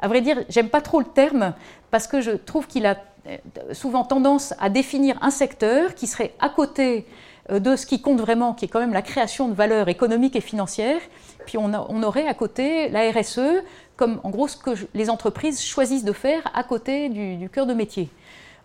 À 0.00 0.08
vrai 0.08 0.22
dire, 0.22 0.42
j'aime 0.48 0.70
pas 0.70 0.80
trop 0.80 1.00
le 1.00 1.04
terme 1.04 1.52
parce 1.90 2.06
que 2.06 2.22
je 2.22 2.30
trouve 2.30 2.66
qu'il 2.66 2.86
a 2.86 2.96
euh, 3.26 3.36
souvent 3.72 4.04
tendance 4.04 4.54
à 4.58 4.70
définir 4.70 5.18
un 5.20 5.28
secteur 5.28 5.94
qui 5.94 6.06
serait 6.06 6.32
à 6.40 6.48
côté 6.48 7.06
euh, 7.50 7.58
de 7.58 7.76
ce 7.76 7.84
qui 7.84 8.00
compte 8.00 8.20
vraiment, 8.20 8.54
qui 8.54 8.64
est 8.64 8.68
quand 8.68 8.80
même 8.80 8.94
la 8.94 9.02
création 9.02 9.48
de 9.48 9.54
valeur 9.54 9.88
économique 9.88 10.34
et 10.34 10.40
financière. 10.40 11.00
Puis 11.44 11.58
on, 11.58 12.02
aurait 12.02 12.26
à 12.26 12.32
côté 12.32 12.88
la 12.88 13.10
RSE 13.10 13.62
comme 13.96 14.18
en 14.24 14.30
gros 14.30 14.48
ce 14.48 14.56
que 14.56 14.70
les 14.94 15.10
entreprises 15.10 15.60
choisissent 15.60 16.04
de 16.04 16.12
faire 16.12 16.40
à 16.54 16.62
côté 16.62 17.10
du, 17.10 17.36
du 17.36 17.50
cœur 17.50 17.66
de 17.66 17.74
métier. 17.74 18.08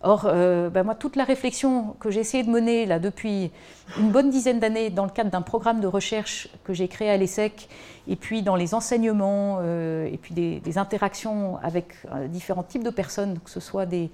Or, 0.06 0.26
euh, 0.26 0.68
ben 0.68 0.82
moi, 0.82 0.94
toute 0.94 1.16
la 1.16 1.24
réflexion 1.24 1.96
que 1.98 2.10
j'ai 2.10 2.20
essayé 2.20 2.44
de 2.44 2.50
mener 2.50 2.84
là, 2.84 2.98
depuis 2.98 3.50
une 3.98 4.10
bonne 4.10 4.28
dizaine 4.28 4.60
d'années 4.60 4.90
dans 4.90 5.04
le 5.04 5.10
cadre 5.10 5.30
d'un 5.30 5.40
programme 5.40 5.80
de 5.80 5.86
recherche 5.86 6.48
que 6.62 6.74
j'ai 6.74 6.88
créé 6.88 7.08
à 7.08 7.16
l'ESSEC, 7.16 7.70
et 8.06 8.16
puis 8.16 8.42
dans 8.42 8.54
les 8.54 8.74
enseignements, 8.74 9.60
euh, 9.62 10.04
et 10.04 10.18
puis 10.18 10.34
des, 10.34 10.78
interactions 10.78 11.56
avec 11.62 11.94
euh, 12.12 12.28
différents 12.28 12.62
types 12.62 12.84
de 12.84 12.90
personnes, 12.90 13.38
que 13.42 13.48
ce 13.48 13.60
soit 13.60 13.86
des, 13.86 14.10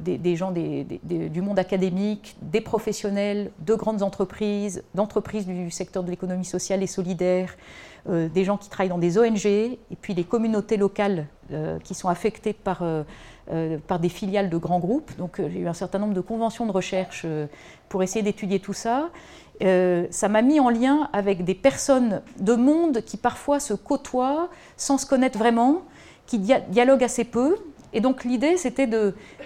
des, 0.00 0.36
gens 0.36 0.52
du 0.52 1.42
monde 1.42 1.58
académique, 1.58 2.36
des 2.40 2.62
professionnels, 2.62 3.50
de 3.58 3.74
grandes 3.74 4.02
entreprises, 4.02 4.82
d'entreprises 4.94 5.46
du 5.46 5.70
secteur 5.70 6.02
de 6.02 6.10
l'économie 6.10 6.46
sociale 6.46 6.82
et 6.82 6.86
solidaire, 6.86 7.56
des 8.08 8.44
gens 8.44 8.56
qui 8.56 8.68
travaillent 8.68 8.90
dans 8.90 8.98
des 8.98 9.18
ONG, 9.18 9.46
et 9.46 9.78
puis 10.00 10.14
les 10.14 10.24
communautés 10.24 10.76
locales 10.76 11.26
qui 11.82 11.94
sont 11.94 12.08
affectées 12.08 12.52
par 12.52 12.82
par 13.86 13.98
des 13.98 14.08
filiales 14.08 14.50
de 14.50 14.56
grands 14.56 14.78
groupes. 14.78 15.16
Donc 15.18 15.38
euh, 15.40 15.48
j'ai 15.52 15.60
eu 15.60 15.68
un 15.68 15.74
certain 15.74 15.98
nombre 15.98 16.14
de 16.14 16.20
conventions 16.20 16.66
de 16.66 16.72
recherche 16.72 17.22
euh, 17.24 17.46
pour 17.88 18.02
essayer 18.02 18.22
d'étudier 18.22 18.60
tout 18.60 18.72
ça. 18.72 19.10
ça 19.60 20.28
m'a 20.28 20.42
mis 20.42 20.60
en 20.60 20.70
lien 20.70 21.08
avec 21.12 21.44
des 21.44 21.54
personnes 21.54 22.22
de 22.38 22.54
monde 22.54 23.02
qui 23.02 23.16
parfois 23.16 23.60
se 23.60 23.74
côtoient 23.74 24.48
sans 24.76 24.96
se 24.96 25.06
connaître 25.06 25.38
vraiment, 25.38 25.82
qui 26.26 26.38
dialoguent 26.38 27.04
assez 27.04 27.24
peu. 27.24 27.56
Et 27.92 28.00
donc 28.00 28.24
l'idée, 28.24 28.56
c'était 28.56 28.88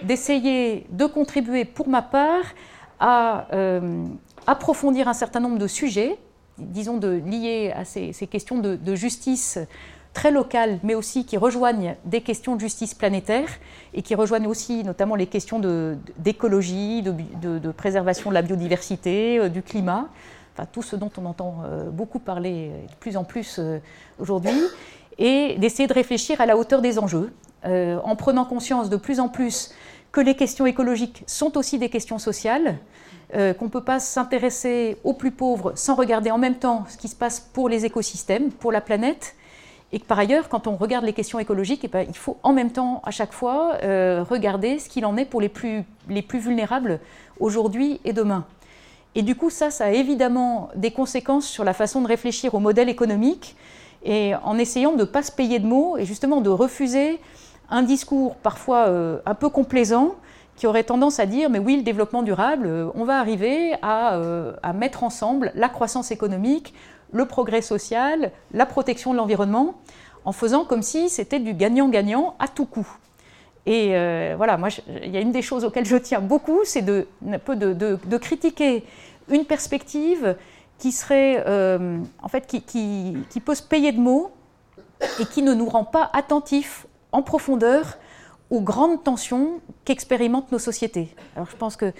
d'essayer 0.03 0.85
de, 0.89 1.05
contribuer 1.07 1.65
pour 1.65 1.89
ma 1.89 2.01
part 2.01 2.45
à 2.99 3.47
approfondir 4.47 5.07
un 5.07 5.13
certain 5.13 5.41
nombre 5.41 5.57
de 5.57 5.67
sujets, 5.67 6.17
disons 6.59 6.97
de, 6.97 7.21
liés 7.25 7.73
à 7.75 7.83
ces, 7.83 8.13
questions 8.27 8.59
de 8.59 8.95
justice 8.95 9.59
très 10.15 10.31
locales, 10.31 10.79
mais 10.81 10.95
aussi 10.95 11.25
qui 11.25 11.37
rejoignent 11.37 11.95
des 12.05 12.21
questions 12.21 12.55
de 12.55 12.61
justice 12.61 12.95
planétaire 12.95 13.49
et 13.93 14.01
qui 14.01 14.15
rejoignent 14.15 14.47
aussi 14.47 14.83
notamment 14.83 15.15
les 15.15 15.27
questions 15.27 15.59
d'écologie, 16.17 17.03
de, 17.03 17.71
préservation 17.71 18.31
de 18.31 18.33
la 18.33 18.41
biodiversité, 18.41 19.37
euh, 19.37 19.49
du 19.49 19.61
climat, 19.61 20.07
enfin 20.53 20.67
tout 20.71 20.81
ce 20.81 20.95
dont 20.95 21.11
on 21.17 21.25
entend 21.25 21.57
euh, 21.65 21.89
beaucoup 21.91 22.19
parler 22.19 22.71
de 22.89 22.95
plus 22.99 23.17
en 23.17 23.25
plus 23.25 23.57
euh, 23.59 23.79
aujourd'hui, 24.17 24.59
et 25.19 25.57
d'essayer 25.59 25.87
de 25.87 25.93
réfléchir 25.93 26.41
à 26.41 26.45
la 26.45 26.57
hauteur 26.57 26.81
des 26.81 26.97
enjeux, 26.97 27.31
en 27.63 28.15
prenant 28.15 28.45
conscience 28.45 28.91
de 28.91 28.97
plus 28.97 29.19
en 29.19 29.27
plus 29.27 29.73
que 30.11 30.21
les 30.21 30.35
questions 30.35 30.67
écologiques 30.67 31.23
sont 31.25 31.57
aussi 31.57 31.79
des 31.79 31.89
questions 31.89 32.19
sociales, 32.19 32.77
qu'on 33.33 33.65
ne 33.65 33.69
peut 33.69 33.83
pas 33.83 33.99
s'intéresser 33.99 34.97
aux 35.03 35.13
plus 35.13 35.31
pauvres 35.31 35.73
sans 35.75 35.95
regarder 35.95 36.29
en 36.29 36.37
même 36.37 36.57
temps 36.57 36.85
ce 36.87 36.97
qui 36.97 37.07
se 37.07 37.15
passe 37.15 37.39
pour 37.39 37.67
les 37.67 37.83
écosystèmes, 37.85 38.51
pour 38.51 38.71
la 38.71 38.81
planète, 38.81 39.35
et 39.95 39.99
que 39.99 40.05
par 40.05 40.19
ailleurs, 40.19 40.49
quand 40.49 40.67
on 40.67 40.75
regarde 40.75 41.05
les 41.05 41.13
questions 41.13 41.39
écologiques, 41.39 41.85
eh 41.85 41.87
ben, 41.87 42.05
il 42.05 42.17
faut 42.17 42.35
en 42.43 42.51
même 42.51 42.69
temps, 42.69 43.01
à 43.05 43.11
chaque 43.11 43.31
fois, 43.31 43.77
euh, 43.81 44.25
regarder 44.29 44.77
ce 44.77 44.89
qu'il 44.89 45.05
en 45.05 45.15
est 45.15 45.23
pour 45.23 45.39
les 45.39 45.47
plus, 45.47 45.85
les 46.09 46.21
plus 46.21 46.39
vulnérables 46.39 46.99
aujourd'hui 47.39 48.01
et 48.03 48.11
demain. 48.11 48.43
Et 49.15 49.21
du 49.21 49.35
coup, 49.35 49.49
ça, 49.49 49.71
ça 49.71 49.85
a 49.85 49.91
évidemment 49.91 50.69
des 50.75 50.91
conséquences 50.91 51.47
sur 51.47 51.63
la 51.63 51.73
façon 51.73 52.01
de 52.01 52.07
réfléchir 52.09 52.55
au 52.55 52.59
modèle 52.59 52.89
économique, 52.89 53.55
et 54.03 54.33
en 54.43 54.57
essayant 54.57 54.91
de 54.91 54.97
ne 54.97 55.03
pas 55.05 55.23
se 55.23 55.31
payer 55.31 55.59
de 55.59 55.65
mots, 55.65 55.95
et 55.95 56.03
justement 56.03 56.41
de 56.41 56.49
refuser 56.49 57.21
un 57.69 57.81
discours 57.81 58.35
parfois 58.35 58.89
euh, 58.89 59.19
un 59.25 59.33
peu 59.33 59.47
complaisant, 59.47 60.15
qui 60.57 60.67
aurait 60.67 60.83
tendance 60.83 61.21
à 61.21 61.25
dire, 61.25 61.49
mais 61.49 61.59
oui, 61.59 61.77
le 61.77 61.83
développement 61.83 62.21
durable, 62.21 62.67
euh, 62.67 62.89
on 62.95 63.05
va 63.05 63.17
arriver 63.17 63.75
à 63.81 64.73
mettre 64.73 65.05
ensemble 65.05 65.53
la 65.55 65.69
croissance 65.69 66.11
économique, 66.11 66.73
le 67.15 67.25
progrès 67.25 67.61
social, 67.61 68.31
la 68.51 68.65
protection 68.65 69.13
de 69.13 69.17
l'environnement, 69.17 69.75
en 70.25 70.33
faisant 70.33 70.65
comme 70.65 70.81
si 70.81 71.09
c'était 71.09 71.39
du 71.39 71.53
gagnant-gagnant 71.53 72.35
à 72.39 72.49
tout 72.49 72.65
coup. 72.65 72.87
Et 73.65 73.95
euh, 73.95 74.33
voilà, 74.35 74.57
moi, 74.57 74.67
il 75.01 75.09
y 75.09 75.17
a 75.17 75.21
une 75.21 75.31
des 75.31 75.41
choses 75.41 75.63
auxquelles 75.63 75.85
je 75.85 75.95
tiens 75.95 76.19
beaucoup, 76.19 76.59
c'est 76.65 76.81
de, 76.81 77.07
peu 77.45 77.55
de, 77.55 78.17
critiquer 78.17 78.83
une 79.29 79.45
perspective 79.45 80.35
qui 80.77 80.91
serait, 80.91 81.43
euh, 81.47 81.99
en 82.21 82.27
fait, 82.27 82.45
qui, 82.47 82.61
qui, 82.61 83.39
peut 83.39 83.55
se 83.55 83.63
payer 83.63 83.93
de 83.93 83.99
mots 83.99 84.31
et 85.19 85.25
qui 85.25 85.41
ne 85.41 85.53
nous 85.53 85.69
rend 85.69 85.85
pas 85.85 86.09
attentifs 86.11 86.85
en 87.13 87.21
profondeur 87.21 87.97
aux 88.49 88.61
grandes 88.61 89.03
tensions 89.03 89.61
qu'expérimentent 89.85 90.51
nos 90.51 90.59
sociétés. 90.59 91.15
Alors, 91.35 91.47
je 91.49 91.55
pense 91.55 91.77
que 91.77 91.93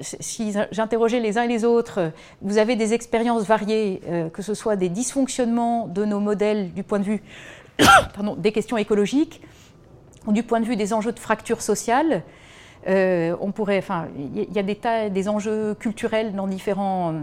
si 0.00 0.54
j'interrogeais 0.70 1.20
les 1.20 1.38
uns 1.38 1.42
et 1.42 1.48
les 1.48 1.64
autres, 1.64 2.12
vous 2.42 2.58
avez 2.58 2.76
des 2.76 2.94
expériences 2.94 3.44
variées, 3.44 4.00
euh, 4.08 4.28
que 4.28 4.42
ce 4.42 4.54
soit 4.54 4.76
des 4.76 4.88
dysfonctionnements 4.88 5.88
de 5.88 6.04
nos 6.04 6.20
modèles 6.20 6.72
du 6.72 6.82
point 6.82 6.98
de 6.98 7.04
vue 7.04 7.22
des 8.38 8.52
questions 8.52 8.76
écologiques, 8.76 9.42
ou 10.26 10.32
du 10.32 10.42
point 10.42 10.60
de 10.60 10.64
vue 10.64 10.76
des 10.76 10.92
enjeux 10.92 11.12
de 11.12 11.18
fracture 11.18 11.60
sociale. 11.60 12.22
on 12.86 13.52
pourrait, 13.52 13.78
enfin, 13.78 14.06
il 14.16 14.52
y 14.52 14.58
a 14.58 14.62
des 14.62 14.76
tas, 14.76 15.10
des 15.10 15.28
enjeux 15.28 15.74
culturels 15.74 16.34
dans 16.34 16.46
différents, 16.46 17.14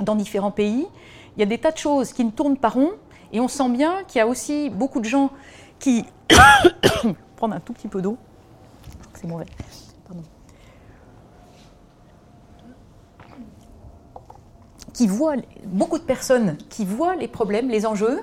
dans 0.00 0.14
différents 0.14 0.50
pays. 0.50 0.86
Il 1.36 1.40
y 1.40 1.42
a 1.42 1.46
des 1.46 1.58
tas 1.58 1.70
de 1.70 1.78
choses 1.78 2.12
qui 2.12 2.24
ne 2.24 2.30
tournent 2.30 2.56
pas 2.56 2.70
rond, 2.70 2.92
et 3.32 3.40
on 3.40 3.48
sent 3.48 3.68
bien 3.68 4.02
qu'il 4.06 4.18
y 4.18 4.22
a 4.22 4.26
aussi 4.26 4.70
beaucoup 4.70 5.00
de 5.00 5.04
gens 5.04 5.30
qui 5.78 6.04
prendre 7.36 7.54
un 7.54 7.60
tout 7.60 7.72
petit 7.72 7.88
peu 7.88 8.00
d'eau. 8.00 8.16
C'est 9.14 9.26
mauvais. 9.26 9.46
Qui 14.94 15.06
voient 15.06 15.36
beaucoup 15.66 15.98
de 15.98 16.04
personnes 16.04 16.56
qui 16.70 16.86
voient 16.86 17.16
les 17.16 17.28
problèmes, 17.28 17.68
les 17.68 17.84
enjeux, 17.84 18.20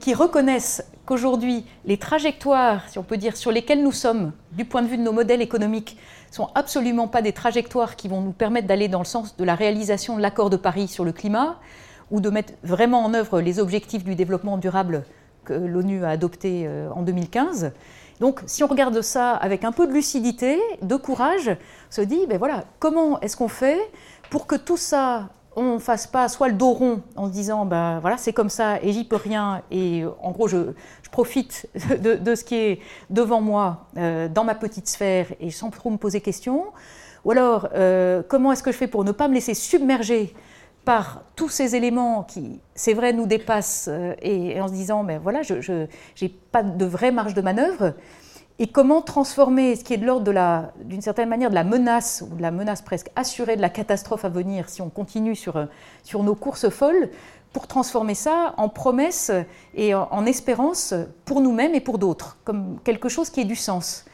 qui 0.00 0.14
reconnaissent 0.14 0.84
qu'aujourd'hui 1.04 1.66
les 1.84 1.98
trajectoires, 1.98 2.88
si 2.88 2.98
on 2.98 3.02
peut 3.02 3.18
dire, 3.18 3.36
sur 3.36 3.52
lesquelles 3.52 3.82
nous 3.82 3.92
sommes, 3.92 4.32
du 4.52 4.64
point 4.64 4.82
de 4.82 4.88
vue 4.88 4.96
de 4.96 5.02
nos 5.02 5.12
modèles 5.12 5.42
économiques, 5.42 5.98
sont 6.30 6.48
absolument 6.54 7.08
pas 7.08 7.22
des 7.22 7.32
trajectoires 7.32 7.96
qui 7.96 8.08
vont 8.08 8.20
nous 8.20 8.32
permettre 8.32 8.66
d'aller 8.66 8.88
dans 8.88 9.00
le 9.00 9.04
sens 9.04 9.36
de 9.36 9.44
la 9.44 9.54
réalisation 9.54 10.16
de 10.16 10.22
l'accord 10.22 10.48
de 10.48 10.56
Paris 10.56 10.88
sur 10.88 11.04
le 11.04 11.12
climat 11.12 11.58
ou 12.10 12.20
de 12.20 12.30
mettre 12.30 12.54
vraiment 12.62 13.04
en 13.04 13.14
œuvre 13.14 13.40
les 13.40 13.58
objectifs 13.58 14.04
du 14.04 14.14
développement 14.14 14.58
durable 14.58 15.04
que 15.44 15.52
l'ONU 15.52 16.04
a 16.04 16.10
adoptés 16.10 16.64
euh, 16.66 16.88
en 16.94 17.02
2015. 17.02 17.72
Donc, 18.20 18.40
si 18.46 18.62
on 18.62 18.68
regarde 18.68 19.00
ça 19.02 19.32
avec 19.32 19.64
un 19.64 19.72
peu 19.72 19.86
de 19.86 19.92
lucidité, 19.92 20.60
de 20.82 20.96
courage, 20.96 21.48
on 21.48 21.92
se 21.92 22.00
dit, 22.02 22.26
ben 22.28 22.38
voilà, 22.38 22.64
comment 22.78 23.20
est-ce 23.20 23.36
qu'on 23.36 23.48
fait 23.48 23.80
pour 24.30 24.46
que 24.46 24.54
tout 24.54 24.76
ça, 24.76 25.28
on 25.56 25.74
ne 25.74 25.78
fasse 25.78 26.06
pas 26.06 26.28
soit 26.28 26.48
le 26.48 26.54
dos 26.54 26.72
rond 26.72 27.02
en 27.16 27.26
se 27.28 27.32
disant, 27.32 27.66
ben 27.66 27.98
voilà, 28.00 28.16
c'est 28.16 28.32
comme 28.32 28.50
ça 28.50 28.80
et 28.82 28.92
j'y 28.92 29.04
peux 29.04 29.16
rien, 29.16 29.62
et 29.70 30.04
en 30.20 30.30
gros, 30.30 30.48
je, 30.48 30.72
profite 31.12 31.68
de, 32.00 32.34
ce 32.34 32.42
qui 32.42 32.56
est 32.56 32.80
devant 33.10 33.40
moi, 33.40 33.86
euh, 33.96 34.26
dans 34.28 34.42
ma 34.42 34.56
petite 34.56 34.88
sphère, 34.88 35.26
et 35.38 35.52
sans 35.52 35.70
trop 35.70 35.90
me 35.90 35.98
poser 35.98 36.20
question. 36.20 36.64
Ou 37.24 37.30
alors, 37.30 37.68
euh, 37.74 38.22
comment 38.26 38.50
est-ce 38.50 38.64
que 38.64 38.72
je 38.72 38.76
fais 38.76 38.88
pour 38.88 39.04
ne 39.04 39.12
pas 39.12 39.28
me 39.28 39.34
laisser 39.34 39.54
submerger 39.54 40.34
par 40.84 41.22
tous 41.36 41.48
ces 41.48 41.76
éléments 41.76 42.24
qui, 42.24 42.58
c'est 42.74 42.94
vrai, 42.94 43.12
nous 43.12 43.26
dépassent, 43.26 43.88
euh, 43.88 44.14
et, 44.20 44.60
en 44.60 44.66
se 44.66 44.72
disant, 44.72 45.04
mais 45.04 45.18
voilà, 45.18 45.42
je 45.42 45.86
n'ai 46.20 46.28
pas 46.28 46.64
de 46.64 46.84
vraie 46.84 47.12
marge 47.12 47.34
de 47.34 47.42
manœuvre, 47.42 47.94
et 48.58 48.66
comment 48.66 49.02
transformer 49.02 49.76
ce 49.76 49.84
qui 49.84 49.94
est 49.94 49.98
de 49.98 50.06
l'ordre 50.06 50.24
de 50.24 50.30
la, 50.30 50.72
d'une 50.84 51.00
certaine 51.00 51.28
manière, 51.28 51.50
de 51.50 51.54
la 51.54 51.64
menace, 51.64 52.24
ou 52.30 52.34
de 52.34 52.42
la 52.42 52.50
menace 52.50 52.82
presque 52.82 53.10
assurée 53.16 53.56
de 53.56 53.62
la 53.62 53.70
catastrophe 53.70 54.24
à 54.24 54.28
venir 54.28 54.68
si 54.68 54.82
on 54.82 54.90
continue 54.90 55.34
sur, 55.34 55.56
euh, 55.56 55.66
sur 56.02 56.22
nos 56.22 56.34
courses 56.34 56.68
folles, 56.68 57.10
pour 57.52 57.66
transformer 57.66 58.14
ça 58.14 58.54
en 58.56 58.68
promesse 58.70 59.30
et 59.74 59.94
en 59.94 60.24
espérance 60.24 60.94
pour 61.26 61.42
nous-mêmes 61.42 61.74
et 61.74 61.80
pour 61.80 61.98
d'autres, 61.98 62.38
comme 62.44 62.78
quelque 62.82 63.10
chose 63.10 63.28
qui 63.28 63.40
ait 63.40 63.44
du 63.44 63.56
sens. 63.56 64.06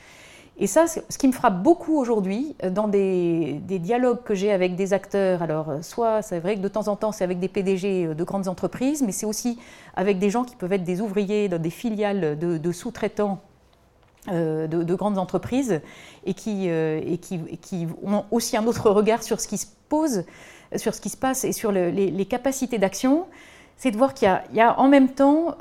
Et 0.60 0.66
ça, 0.66 0.86
ce 0.88 1.18
qui 1.18 1.28
me 1.28 1.32
frappe 1.32 1.62
beaucoup 1.62 1.96
aujourd'hui, 1.96 2.56
euh, 2.64 2.70
dans 2.70 2.88
des, 2.88 3.60
dialogues 3.64 4.22
que 4.24 4.34
j'ai 4.34 4.50
avec 4.50 4.74
des 4.74 4.92
acteurs, 4.92 5.40
alors 5.40 5.70
euh, 5.70 5.82
soit 5.82 6.20
c'est 6.22 6.40
vrai 6.40 6.56
que 6.56 6.60
de 6.60 6.68
temps 6.68 6.88
en 6.88 6.96
temps 6.96 7.12
c'est 7.12 7.22
avec 7.22 7.38
des 7.38 7.48
PDG 7.48 8.14
de 8.14 8.24
grandes 8.24 8.48
entreprises, 8.48 9.02
mais 9.02 9.12
c'est 9.12 9.26
aussi 9.26 9.58
avec 9.94 10.18
des 10.18 10.30
gens 10.30 10.44
qui 10.44 10.56
peuvent 10.56 10.72
être 10.72 10.82
des 10.82 11.00
ouvriers 11.00 11.48
dans 11.48 11.60
des 11.60 11.70
filiales 11.70 12.36
de, 12.36 12.72
sous-traitants 12.72 13.38
de, 14.30 14.94
grandes 14.94 15.18
entreprises 15.18 15.80
et 16.24 16.34
qui, 16.34 16.68
et, 16.68 17.18
qui, 17.18 17.86
ont 18.02 18.24
aussi 18.30 18.56
un 18.56 18.66
autre 18.66 18.90
regard 18.90 19.22
sur 19.22 19.40
ce 19.40 19.48
qui 19.48 19.58
se 19.58 19.66
pose, 19.88 20.24
sur 20.76 20.94
ce 20.94 21.00
qui 21.00 21.08
se 21.08 21.16
passe 21.16 21.44
et 21.44 21.52
sur 21.52 21.72
les, 21.72 22.26
capacités 22.26 22.78
d'action, 22.78 23.26
c'est 23.76 23.90
de 23.90 23.96
voir 23.96 24.14
qu'il 24.14 24.28
y, 24.52 24.60
a 24.60 24.78
en 24.78 24.88
même 24.88 25.08
temps 25.08 25.56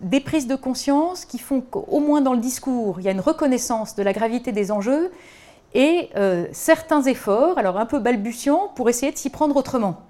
des 0.00 0.20
prises 0.20 0.46
de 0.46 0.56
conscience 0.56 1.24
qui 1.24 1.38
font 1.38 1.60
qu'au 1.60 2.00
moins 2.00 2.20
dans 2.20 2.34
le 2.34 2.40
discours, 2.40 3.00
il 3.00 3.04
y 3.04 3.08
a 3.08 3.12
une 3.12 3.20
reconnaissance 3.20 3.96
de 3.96 4.02
la 4.02 4.12
gravité 4.12 4.52
des 4.52 4.70
enjeux 4.70 5.10
et 5.74 6.10
euh, 6.16 6.46
certains 6.52 7.02
efforts, 7.02 7.58
alors 7.58 7.78
un 7.78 7.86
peu 7.86 7.98
balbutiants, 7.98 8.70
pour 8.76 8.88
essayer 8.88 9.10
de 9.10 9.18
s'y 9.18 9.30
prendre 9.30 9.56
autrement. 9.56 10.02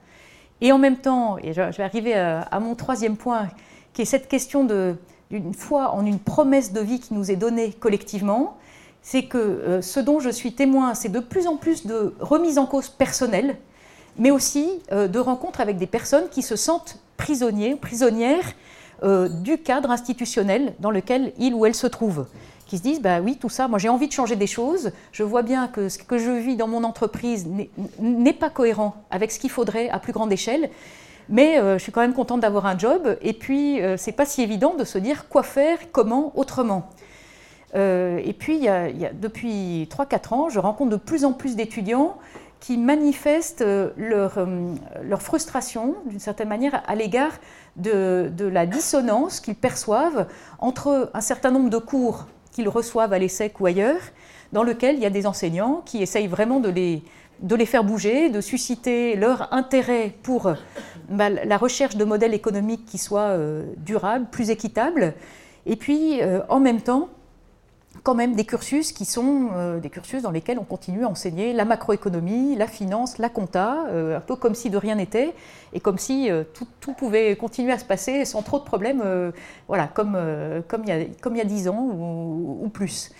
Et 0.60 0.72
en 0.72 0.78
même 0.78 0.98
temps, 0.98 1.38
et 1.38 1.52
je 1.52 1.60
vais 1.62 1.82
arriver 1.82 2.14
à, 2.14 2.60
mon 2.60 2.74
troisième 2.74 3.16
point, 3.16 3.48
qui 3.92 4.02
est 4.02 4.06
cette 4.06 4.28
question 4.28 4.64
d'une 5.38 5.54
foi 5.54 5.94
en 5.94 6.06
une 6.06 6.18
promesse 6.18 6.72
de 6.72 6.80
vie 6.80 7.00
qui 7.00 7.14
nous 7.14 7.30
est 7.30 7.36
donnée 7.36 7.72
collectivement, 7.72 8.56
c'est 9.02 9.24
que 9.24 9.38
euh, 9.38 9.82
ce 9.82 10.00
dont 10.00 10.20
je 10.20 10.30
suis 10.30 10.52
témoin, 10.52 10.94
c'est 10.94 11.10
de 11.10 11.20
plus 11.20 11.46
en 11.46 11.56
plus 11.56 11.86
de 11.86 12.14
remise 12.20 12.58
en 12.58 12.66
cause 12.66 12.88
personnelle, 12.88 13.56
mais 14.18 14.30
aussi 14.30 14.68
euh, 14.92 15.08
de 15.08 15.18
rencontres 15.18 15.60
avec 15.60 15.76
des 15.76 15.86
personnes 15.86 16.28
qui 16.30 16.42
se 16.42 16.56
sentent 16.56 16.98
prisonniers, 17.16 17.76
prisonnières 17.76 18.54
euh, 19.02 19.28
du 19.28 19.58
cadre 19.58 19.90
institutionnel 19.90 20.74
dans 20.78 20.90
lequel 20.90 21.32
il 21.38 21.54
ou 21.54 21.66
elle 21.66 21.74
se 21.74 21.86
trouve 21.86 22.26
qui 22.66 22.78
se 22.78 22.82
disent 22.82 23.02
bah 23.02 23.20
oui 23.20 23.36
tout 23.36 23.50
ça 23.50 23.68
moi 23.68 23.78
j'ai 23.78 23.88
envie 23.88 24.08
de 24.08 24.12
changer 24.12 24.36
des 24.36 24.46
choses 24.46 24.92
je 25.12 25.22
vois 25.22 25.42
bien 25.42 25.68
que 25.68 25.88
ce 25.88 25.98
que 25.98 26.16
je 26.16 26.30
vis 26.30 26.56
dans 26.56 26.68
mon 26.68 26.82
entreprise 26.84 27.46
n'est 27.98 28.32
pas 28.32 28.50
cohérent 28.50 28.94
avec 29.10 29.32
ce 29.32 29.38
qu'il 29.38 29.50
faudrait 29.50 29.90
à 29.90 29.98
plus 29.98 30.12
grande 30.12 30.32
échelle 30.32 30.70
mais 31.28 31.58
euh, 31.58 31.78
je 31.78 31.82
suis 31.82 31.92
quand 31.92 32.00
même 32.00 32.14
contente 32.14 32.40
d'avoir 32.40 32.66
un 32.66 32.78
job. 32.78 33.16
Et 33.22 33.32
puis 33.32 33.80
euh, 33.80 33.96
c'est 33.96 34.12
pas 34.12 34.26
si 34.26 34.42
évident 34.42 34.74
de 34.74 34.84
se 34.84 34.98
dire 34.98 35.28
quoi 35.28 35.42
faire 35.42 35.78
comment 35.92 36.32
autrement. 36.36 36.88
Et 37.76 38.36
puis 38.38 38.56
il 38.56 38.62
y 38.62 38.68
a, 38.68 38.88
depuis 39.12 39.88
3-4 39.90 40.34
ans 40.34 40.48
je 40.48 40.60
rencontre 40.60 40.92
de 40.92 40.96
plus 40.96 41.24
en 41.24 41.32
plus 41.32 41.56
d'étudiants 41.56 42.16
qui 42.64 42.78
manifestent 42.78 43.60
euh, 43.60 43.90
leur, 43.98 44.38
euh, 44.38 44.74
leur 45.02 45.20
frustration, 45.20 45.96
d'une 46.06 46.18
certaine 46.18 46.48
manière, 46.48 46.82
à 46.86 46.94
l'égard 46.94 47.32
de, 47.76 48.30
de, 48.34 48.46
la 48.46 48.64
dissonance 48.64 49.40
qu'ils 49.40 49.54
perçoivent 49.54 50.26
entre 50.58 51.10
un 51.12 51.20
certain 51.20 51.50
nombre 51.50 51.68
de 51.68 51.76
cours 51.76 52.24
qu'ils 52.52 52.70
reçoivent 52.70 53.12
à 53.12 53.18
l'ESSEC 53.18 53.60
ou 53.60 53.66
ailleurs, 53.66 54.00
dans 54.54 54.62
lequel 54.62 54.94
il 54.94 55.02
y 55.02 55.04
a 55.04 55.10
des 55.10 55.26
enseignants 55.26 55.82
qui 55.84 56.02
essayent 56.02 56.26
vraiment 56.26 56.58
de 56.58 56.70
les, 56.70 57.02
de 57.44 57.54
les 57.54 57.66
faire 57.66 57.84
bouger, 57.84 58.28
de 58.28 58.40
susciter 58.40 59.14
leur 59.14 59.52
intérêt 59.52 60.12
pour 60.22 60.52
bah, 61.08 61.30
la 61.30 61.56
recherche 61.56 61.96
de 61.96 62.04
modèles 62.04 62.34
économiques 62.34 62.84
qui 62.86 62.98
soient 62.98 63.20
euh, 63.20 63.64
durables, 63.76 64.26
plus 64.30 64.50
équitables, 64.50 65.14
et 65.66 65.76
puis 65.76 66.20
en 66.48 66.60
même 66.60 66.82
temps 66.82 67.08
quand 68.02 68.14
même 68.14 68.34
des 68.34 68.44
cursus 68.44 68.92
qui 68.92 69.04
sont 69.04 69.50
euh, 69.54 69.78
des 69.78 69.90
cursus 69.90 70.22
dans 70.22 70.30
lesquels 70.30 70.58
on 70.58 70.64
continue 70.64 71.04
à 71.04 71.08
enseigner 71.08 71.52
la 71.52 71.64
macroéconomie, 71.64 72.56
la 72.56 72.66
finance, 72.66 73.18
la 73.18 73.28
compta, 73.28 73.86
euh, 73.88 74.16
un 74.16 74.20
peu 74.20 74.36
comme 74.36 74.54
si 74.54 74.70
de 74.70 74.76
rien 74.76 74.96
n'était, 74.96 75.34
et 75.72 75.80
comme 75.80 75.98
si 75.98 76.30
euh, 76.30 76.42
tout, 76.80 76.92
pouvait 76.92 77.36
continuer 77.36 77.72
à 77.72 77.78
se 77.78 77.84
passer 77.84 78.24
sans 78.24 78.42
trop 78.42 78.58
de 78.58 78.64
problèmes, 78.64 79.02
voilà, 79.68 79.88
comme, 79.88 80.16
il 80.86 80.88
y 80.88 81.40
a, 81.40 81.44
10 81.44 81.68
ans 81.68 81.88
ou 81.90 82.68
plus. 82.72 83.10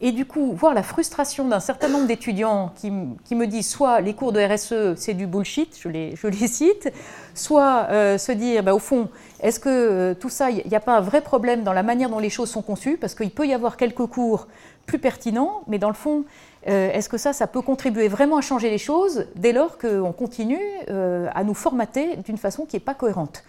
Et 0.00 0.12
du 0.12 0.26
coup, 0.26 0.52
voir 0.52 0.74
la 0.74 0.84
frustration 0.84 1.48
d'un 1.48 1.58
certain 1.58 1.88
nombre 1.88 2.06
d'étudiants 2.06 2.72
qui, 2.76 2.92
qui, 3.24 3.34
me 3.34 3.48
disent 3.48 3.68
soit 3.68 4.00
les 4.00 4.14
cours 4.14 4.32
de 4.32 4.40
RSE, 4.40 4.94
c'est 4.96 5.14
du 5.14 5.26
bullshit, 5.26 5.76
je 5.80 5.88
les, 5.88 6.14
je 6.14 6.28
les 6.28 6.46
cite, 6.46 6.92
soit 7.34 7.88
euh, 7.90 8.16
se 8.16 8.30
dire, 8.30 8.62
bah, 8.62 8.74
au 8.74 8.78
fond, 8.78 9.08
est-ce 9.40 9.58
que 9.58 9.68
euh, 9.68 10.14
tout 10.14 10.28
ça, 10.28 10.50
il 10.50 10.62
n'y 10.68 10.76
a 10.76 10.80
pas 10.80 10.96
un 10.96 11.00
vrai 11.00 11.20
problème 11.20 11.64
dans 11.64 11.72
la 11.72 11.82
manière 11.82 12.10
dont 12.10 12.20
les 12.20 12.30
choses 12.30 12.48
sont 12.48 12.62
conçues? 12.62 12.96
Parce 12.96 13.16
qu'il 13.16 13.32
peut 13.32 13.48
y 13.48 13.52
avoir 13.52 13.76
quelques 13.76 14.06
cours 14.06 14.46
plus 14.86 15.00
pertinents, 15.00 15.62
mais 15.66 15.80
dans 15.80 15.88
le 15.88 15.94
fond, 15.94 16.24
euh, 16.68 16.92
est-ce 16.92 17.08
que 17.08 17.18
ça, 17.18 17.32
ça 17.32 17.48
peut 17.48 17.62
contribuer 17.62 18.06
vraiment 18.06 18.36
à 18.36 18.40
changer 18.40 18.70
les 18.70 18.78
choses 18.78 19.26
dès 19.34 19.52
lors 19.52 19.78
qu'on 19.78 20.12
continue 20.12 20.62
à 20.88 21.42
nous 21.42 21.54
formater 21.54 22.16
d'une 22.18 22.38
façon 22.38 22.66
qui 22.66 22.76
n'est 22.76 22.80
pas 22.80 22.94
cohérente? 22.94 23.42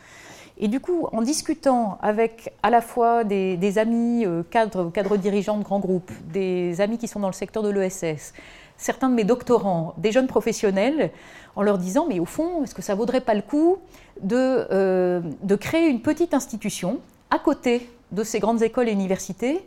Et 0.60 0.68
du 0.68 0.82
coup, 0.82 1.08
en 1.14 1.22
discutant 1.22 1.98
avec 2.02 2.54
à 2.64 2.70
la 2.70 2.82
fois 2.82 3.24
des, 3.24 3.78
amis 3.78 4.26
euh, 4.26 4.44
cadres, 4.44 4.92
cadres 4.92 5.16
dirigeants 5.16 5.58
de 5.58 5.64
grands 5.64 5.80
groupes, 5.80 6.12
des 6.34 6.82
amis 6.82 6.98
qui 6.98 7.08
sont 7.08 7.22
dans 7.22 7.28
le 7.30 7.34
secteur 7.34 7.64
de 7.64 7.70
l'ESS, 7.70 8.34
certains 8.76 9.10
de 9.10 9.16
mes 9.16 9.24
doctorants, 9.24 9.94
des 9.98 10.12
jeunes 10.12 10.28
professionnels, 10.28 11.12
en 11.56 11.62
leur 11.62 11.78
disant, 11.78 12.06
mais 12.10 12.20
au 12.20 12.26
fond, 12.26 12.64
est-ce 12.64 12.76
que 12.76 12.82
ça 12.82 12.94
vaudrait 12.94 13.22
pas 13.22 13.36
le 13.36 13.42
coup 13.42 13.78
de, 14.22 14.36
euh, 14.72 15.22
de 15.44 15.56
créer 15.56 15.88
une 15.88 16.02
petite 16.02 16.34
institution 16.34 17.00
à 17.32 17.40
côté 17.40 17.90
de 18.12 18.24
ces 18.24 18.40
grandes 18.40 18.62
écoles 18.62 18.90
et 18.90 18.94
universités 18.94 19.66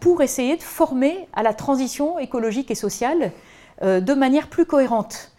pour 0.00 0.20
essayer 0.20 0.56
de 0.56 0.62
former 0.62 1.28
à 1.32 1.44
la 1.44 1.54
transition 1.54 2.18
écologique 2.18 2.72
et 2.72 2.74
sociale 2.74 3.30
euh, 3.82 4.00
de 4.00 4.14
manière 4.14 4.48
plus 4.48 4.66
cohérente? 4.66 5.30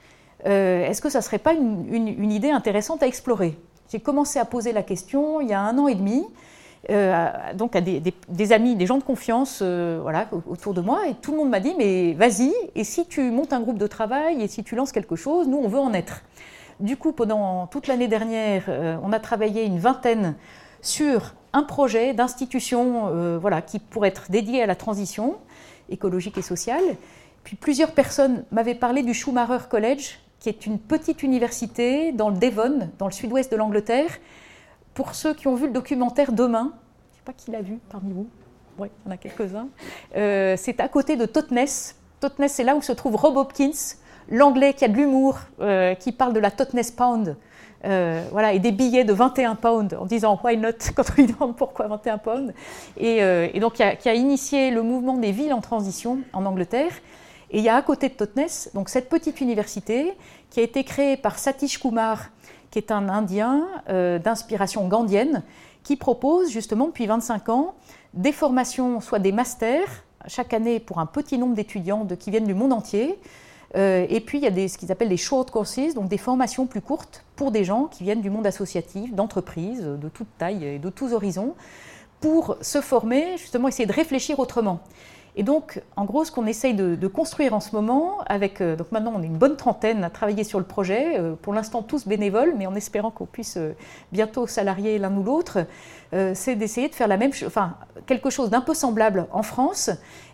Est-ce 0.48 1.02
que 1.02 1.10
ça 1.10 1.20
ne 1.20 1.24
serait 1.24 1.40
pas 1.40 1.54
une 1.54 2.32
idée 2.32 2.52
intéressante 2.52 3.02
à 3.02 3.08
explorer? 3.08 3.58
J'ai 3.92 4.00
commencé 4.00 4.40
à 4.40 4.46
poser 4.46 4.72
la 4.72 4.84
question 4.84 5.42
il 5.42 5.50
y 5.50 5.54
a 5.54 5.62
un 5.62 5.78
an 5.78 5.88
et 5.88 5.96
demi, 5.96 6.26
euh, 6.92 7.30
donc 7.56 7.76
à 7.76 7.82
des, 7.82 8.52
amis, 8.52 8.76
des 8.76 8.86
gens 8.86 8.98
de 8.98 9.04
confiance 9.04 9.60
euh, 9.62 10.00
voilà, 10.02 10.28
autour 10.48 10.74
de 10.74 10.82
moi, 10.82 11.08
et 11.08 11.16
tout 11.16 11.32
le 11.32 11.38
monde 11.38 11.50
m'a 11.50 11.60
dit, 11.60 11.74
mais 11.78 12.14
vas-y, 12.14 12.54
et 12.76 12.84
si 12.84 13.06
tu 13.08 13.22
montes 13.32 13.54
un 13.54 13.62
groupe 13.62 13.80
de 13.80 13.88
travail, 13.88 14.42
et 14.42 14.48
si 14.48 14.64
tu 14.64 14.76
lances 14.76 14.92
quelque 14.92 15.16
chose, 15.16 15.48
nous, 15.48 15.58
on 15.58 15.68
veut 15.68 15.80
en 15.80 15.94
être. 15.94 16.22
Du 16.80 16.98
coup, 16.98 17.12
pendant 17.12 17.68
toute 17.68 17.88
l'année 17.88 18.08
dernière, 18.08 18.66
euh, 18.68 18.98
on 19.02 19.14
a 19.14 19.20
travaillé 19.20 19.64
une 19.64 19.80
vingtaine 19.80 20.36
sur 20.82 21.34
un 21.54 21.64
projet 21.64 22.14
d'institution 22.14 23.40
voilà, 23.40 23.62
qui 23.62 23.80
pourrait 23.80 24.10
être 24.10 24.30
dédié 24.30 24.62
à 24.62 24.66
la 24.66 24.76
transition 24.76 25.36
écologique 25.90 26.38
et 26.38 26.42
sociale. 26.42 26.84
Puis 27.44 27.56
plusieurs 27.56 27.92
personnes 27.92 28.44
m'avaient 28.52 28.76
parlé 28.76 29.02
du 29.02 29.14
Schumacher 29.14 29.68
College, 29.70 30.20
qui 30.40 30.50
est 30.50 30.66
une 30.66 30.80
petite 30.80 31.24
université 31.24 32.12
dans 32.12 32.30
le 32.30 32.38
Devon, 32.38 32.90
dans 32.98 33.08
le 33.08 33.12
sud-ouest 33.12 33.52
de 33.52 33.58
l'Angleterre. 33.58 34.10
Pour 34.94 35.16
ceux 35.16 35.34
qui 35.34 35.48
ont 35.48 35.56
vu 35.56 35.68
le 35.68 35.74
documentaire 35.74 36.32
Demain, 36.32 36.72
je 36.72 37.14
ne 37.14 37.16
sais 37.16 37.24
pas 37.26 37.34
qui 37.34 37.52
l'a 37.52 37.62
vu 37.62 37.80
parmi 37.90 38.14
vous, 38.14 38.28
oui, 38.78 38.90
il 39.06 39.08
y 39.08 39.10
en 39.10 39.14
a 39.14 39.18
quelques-uns, 39.18 39.68
euh, 40.16 40.56
c'est 40.58 40.80
à 40.80 40.88
côté 40.88 41.16
de 41.16 41.26
Totnes. 41.26 41.66
Totnes, 42.20 42.48
c'est 42.48 42.64
là 42.64 42.76
où 42.76 42.82
se 42.82 42.92
trouve 42.92 43.16
Rob 43.16 43.38
Hopkins, 43.38 43.72
l'anglais 44.30 44.74
qui 44.74 44.86
a 44.86 44.88
de 44.88 44.96
l'humour, 44.96 45.40
qui 46.00 46.12
parle 46.12 46.34
de 46.34 46.40
la 46.40 46.52
Totnes 46.52 46.82
Pound. 46.96 47.38
voilà, 47.84 48.54
et 48.54 48.60
des 48.60 48.72
billets 48.72 49.04
de 49.04 49.14
21 49.14 49.56
pounds 49.56 49.94
en 49.94 50.06
disant 50.06 50.40
why 50.44 50.58
not 50.58 50.72
quand 50.96 51.04
on 51.12 51.22
lui 51.22 51.28
demande 51.28 51.56
pourquoi 51.56 51.88
21 51.88 52.18
pounds. 52.18 52.54
Et, 52.98 53.60
donc, 53.60 53.74
qui 53.74 54.10
a, 54.10 54.14
initié 54.14 54.72
le 54.72 54.82
mouvement 54.82 55.18
des 55.18 55.32
villes 55.32 55.54
en 55.54 55.62
transition 55.62 56.20
en 56.34 56.46
Angleterre. 56.46 56.92
Et 57.52 57.60
il 57.60 57.64
y 57.64 57.70
a 57.70 57.76
à 57.76 57.82
côté 57.82 58.10
de 58.10 58.14
Totnes 58.14 58.48
donc 58.74 58.90
cette 58.90 59.10
petite 59.10 59.42
université 59.42 60.14
qui 60.50 60.60
a 60.60 60.64
été 60.64 60.84
créée 60.84 61.18
par 61.18 61.38
Satish 61.40 61.80
Kumar, 61.80 62.30
qui 62.72 62.80
est 62.80 62.92
un 62.92 63.10
Indien 63.10 63.68
euh, 63.90 64.20
d'inspiration 64.20 64.88
gandhienne, 64.88 65.44
qui 65.84 65.96
propose 65.96 66.50
justement 66.50 66.88
depuis 66.88 67.06
25 67.06 67.50
ans 67.50 67.76
des 68.14 68.32
formations, 68.32 69.02
soit 69.02 69.20
des 69.20 69.32
masters, 69.32 70.04
chaque 70.28 70.54
année 70.54 70.80
pour 70.80 71.00
un 71.00 71.06
petit 71.06 71.38
nombre 71.38 71.54
d'étudiants 71.54 72.08
qui 72.20 72.32
viennent 72.32 72.48
du 72.48 72.56
monde 72.56 72.74
entier, 72.74 73.20
euh, 73.76 74.06
et 74.10 74.22
puis 74.22 74.40
il 74.40 74.44
y 74.44 74.48
a 74.48 74.68
ce 74.68 74.78
qu'ils 74.78 74.92
appellent 74.92 75.10
des 75.10 75.18
short 75.18 75.52
courses, 75.52 75.94
donc 75.94 76.08
des 76.08 76.18
formations 76.18 76.66
plus 76.66 76.82
courtes 76.82 77.24
pour 77.36 77.52
des 77.52 77.64
gens 77.64 77.86
qui 77.86 78.04
viennent 78.04 78.22
du 78.22 78.30
monde 78.30 78.48
associatif, 78.48 79.14
d'entreprises, 79.14 79.84
de 79.84 80.10
toute 80.10 80.28
taille 80.38 80.64
et 80.66 80.80
de 80.80 80.90
tous 80.90 81.14
horizons, 81.14 81.56
pour 82.22 82.58
se 82.62 82.82
former, 82.82 83.38
justement 83.38 83.68
essayer 83.68 83.86
de 83.86 83.94
réfléchir 83.94 84.40
autrement. 84.40 84.80
Et 85.38 85.44
donc, 85.44 85.82
en 85.98 86.06
gros, 86.06 86.24
ce 86.24 86.32
qu'on 86.32 86.46
essaye 86.46 86.74
de, 86.74 87.08
construire 87.08 87.54
en 87.54 87.60
ce 87.60 87.76
moment, 87.76 88.20
avec, 88.26 88.62
euh, 88.62 88.76
donc 88.76 88.92
maintenant 88.92 89.14
on 89.16 89.22
est 89.22 89.28
une 89.28 89.38
bonne 89.38 89.58
trentaine 89.58 90.04
à 90.04 90.10
travailler 90.10 90.44
sur 90.44 90.60
le 90.60 90.66
projet, 90.66 91.20
euh, 91.20 91.36
pour 91.42 91.54
l'instant 91.54 91.82
tous 91.82 92.08
bénévoles, 92.08 92.54
mais 92.58 92.66
en 92.68 92.76
espérant 92.76 93.12
qu'on 93.12 93.26
puisse 93.26 93.58
euh, 93.58 93.74
bientôt 94.12 94.48
salarier 94.48 94.98
l'un 94.98 95.16
ou 95.16 95.24
l'autre, 95.24 95.66
c'est 96.34 96.56
d'essayer 96.56 96.88
de 96.88 96.96
faire 96.96 97.10
la 97.10 97.18
même 97.18 97.32
enfin, 97.46 97.76
quelque 98.06 98.30
chose 98.30 98.50
d'un 98.50 98.62
peu 98.62 98.74
semblable 98.74 99.28
en 99.34 99.44
France. 99.44 99.90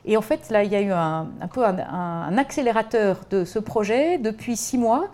Et 0.06 0.16
en 0.16 0.22
fait, 0.22 0.52
là, 0.52 0.64
il 0.64 0.72
y 0.72 0.76
a 0.76 0.82
eu 0.82 0.92
un, 0.92 1.28
peu 1.52 1.66
un, 1.66 2.38
accélérateur 2.38 3.22
de 3.32 3.46
ce 3.46 3.58
projet 3.58 4.20
depuis 4.20 4.56
six 4.56 4.78
mois, 4.78 5.08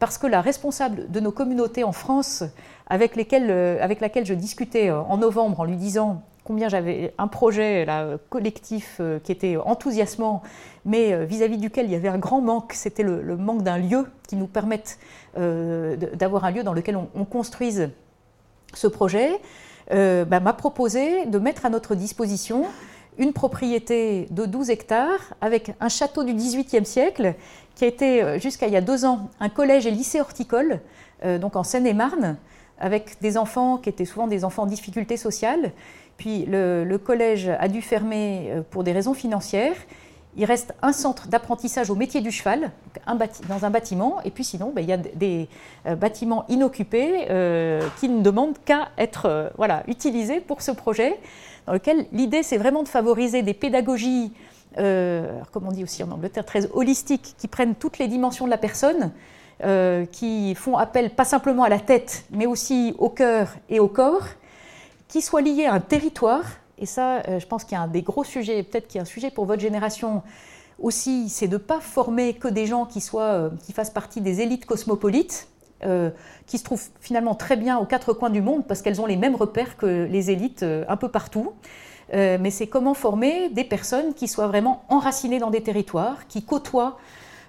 parce 0.00 0.18
que 0.18 0.26
la 0.26 0.40
responsable 0.40 1.08
de 1.08 1.20
nos 1.20 1.30
communautés 1.30 1.84
en 1.84 1.92
France, 1.92 2.42
avec, 2.88 3.14
laquelle 3.14 4.26
je 4.26 4.34
discutais 4.34 4.90
en 4.90 5.18
novembre 5.18 5.60
en 5.60 5.64
lui 5.64 5.76
disant 5.76 6.22
combien 6.48 6.70
j'avais 6.70 7.12
un 7.18 7.28
projet 7.28 7.86
collectif 8.30 8.96
euh, 9.00 9.18
qui 9.18 9.32
était 9.32 9.58
enthousiasmant, 9.58 10.42
mais 10.86 11.12
euh, 11.12 11.26
vis-à-vis 11.26 11.58
duquel 11.58 11.84
il 11.84 11.92
y 11.92 11.94
avait 11.94 12.08
un 12.08 12.16
grand 12.16 12.40
manque, 12.40 12.72
c'était 12.72 13.02
le, 13.02 13.36
manque 13.36 13.62
d'un 13.62 13.76
lieu 13.76 14.06
qui 14.26 14.34
nous 14.34 14.46
permette 14.46 14.98
euh, 15.36 15.94
d'avoir 16.14 16.46
un 16.46 16.50
lieu 16.50 16.62
dans 16.62 16.72
lequel 16.72 16.96
on, 16.96 17.24
construise 17.26 17.90
ce 18.72 18.86
projet, 18.86 19.30
bah, 19.90 20.40
m'a 20.40 20.52
proposé 20.54 21.26
de 21.26 21.38
mettre 21.38 21.66
à 21.66 21.70
notre 21.70 21.94
disposition 21.94 22.64
une 23.18 23.34
propriété 23.34 24.26
de 24.30 24.46
12 24.46 24.70
hectares 24.70 25.34
avec 25.42 25.74
un 25.80 25.88
château 25.88 26.24
du 26.24 26.32
XVIIIe 26.32 26.86
siècle 26.86 27.34
qui 27.74 27.84
a 27.84 27.88
été 27.88 28.38
jusqu'à 28.38 28.68
il 28.68 28.72
y 28.72 28.76
a 28.76 28.80
deux 28.80 29.04
ans 29.04 29.28
un 29.40 29.48
collège 29.48 29.86
et 29.86 29.90
lycée 29.90 30.20
horticole, 30.20 30.80
donc 31.40 31.56
en 31.56 31.62
Seine-et-Marne, 31.62 32.36
avec 32.78 33.20
des 33.20 33.36
enfants 33.36 33.78
qui 33.78 33.88
étaient 33.88 34.04
souvent 34.04 34.26
des 34.26 34.44
enfants 34.44 34.64
en 34.64 34.66
difficulté 34.66 35.16
sociale 35.16 35.72
puis 36.18 36.44
le, 36.46 36.98
collège 36.98 37.48
a 37.48 37.68
dû 37.68 37.80
fermer 37.80 38.50
euh, 38.50 38.62
pour 38.68 38.84
des 38.84 38.92
raisons 38.92 39.14
financières. 39.14 39.76
Il 40.36 40.44
reste 40.44 40.74
un 40.82 40.92
centre 40.92 41.28
d'apprentissage 41.28 41.90
au 41.90 41.94
métier 41.94 42.20
du 42.20 42.30
cheval, 42.30 42.70
dans 43.48 43.64
un 43.64 43.70
bâtiment, 43.70 44.20
et 44.24 44.30
puis 44.30 44.44
sinon, 44.44 44.72
ben, 44.74 44.82
il 44.82 44.88
y 44.88 44.92
a 44.92 44.96
des 44.96 45.48
euh, 45.86 45.94
bâtiments 45.96 46.44
inoccupés 46.48 47.26
euh, 47.30 47.80
qui 47.98 48.08
ne 48.08 48.20
demandent 48.20 48.58
qu'à 48.64 48.88
être 48.98 49.52
voilà, 49.56 49.84
utilisés 49.88 50.40
pour 50.40 50.60
ce 50.60 50.70
projet, 50.70 51.18
dans 51.66 51.72
lequel 51.72 52.06
l'idée, 52.12 52.42
c'est 52.42 52.58
vraiment 52.58 52.82
de 52.82 52.88
favoriser 52.88 53.42
des 53.42 53.54
pédagogies, 53.54 54.32
comme 54.76 55.66
on 55.66 55.72
dit 55.72 55.82
aussi 55.82 56.02
en 56.04 56.10
Angleterre, 56.10 56.44
très 56.44 56.70
holistiques, 56.72 57.34
qui 57.36 57.48
prennent 57.48 57.74
toutes 57.74 57.98
les 57.98 58.06
dimensions 58.06 58.44
de 58.44 58.50
la 58.50 58.58
personne, 58.58 59.10
qui 60.12 60.54
font 60.54 60.76
appel 60.76 61.10
pas 61.10 61.24
simplement 61.24 61.64
à 61.64 61.68
la 61.68 61.80
tête, 61.80 62.24
mais 62.30 62.46
aussi 62.46 62.94
au 62.98 63.08
cœur 63.08 63.48
et 63.68 63.80
au 63.80 63.88
corps, 63.88 64.28
qui 65.08 65.22
soit 65.22 65.40
lié 65.40 65.64
à 65.64 65.74
un 65.74 65.80
territoire. 65.80 66.44
Et 66.78 66.86
ça, 66.86 67.22
euh, 67.28 67.40
je 67.40 67.46
pense 67.46 67.64
qu'il 67.64 67.72
y 67.72 67.76
a 67.76 67.82
un 67.82 67.88
des 67.88 68.02
gros 68.02 68.24
sujets, 68.24 68.62
peut-être 68.62 68.86
qu'il 68.86 68.96
y 68.96 68.98
a 69.00 69.02
un 69.02 69.06
sujet 69.06 69.30
pour 69.30 69.46
votre 69.46 69.60
génération 69.60 70.22
aussi, 70.78 71.28
c'est 71.28 71.48
de 71.48 71.54
ne 71.54 71.58
pas 71.58 71.80
former 71.80 72.34
que 72.34 72.46
des 72.46 72.66
gens 72.66 72.84
qui, 72.86 73.02
euh, 73.14 73.50
fassent 73.74 73.90
partie 73.90 74.20
des 74.20 74.42
élites 74.42 74.64
cosmopolites, 74.64 75.48
euh, 75.84 76.10
qui 76.46 76.58
se 76.58 76.64
trouvent 76.64 76.88
finalement 77.00 77.34
très 77.34 77.56
bien 77.56 77.78
aux 77.78 77.84
quatre 77.84 78.12
coins 78.12 78.30
du 78.30 78.42
monde 78.42 78.64
parce 78.66 78.82
qu'elles 78.82 79.00
ont 79.00 79.06
les 79.06 79.16
mêmes 79.16 79.34
repères 79.34 79.76
que 79.76 80.06
les 80.08 80.30
élites 80.30 80.64
un 80.64 80.96
peu 80.96 81.08
partout. 81.08 81.52
mais 82.12 82.50
c'est 82.50 82.66
comment 82.66 82.94
former 82.94 83.50
des 83.50 83.64
personnes 83.64 84.14
qui 84.14 84.28
soient 84.28 84.46
vraiment 84.46 84.82
enracinées 84.88 85.38
dans 85.38 85.50
des 85.50 85.62
territoires, 85.62 86.26
qui 86.26 86.42
côtoient 86.42 86.96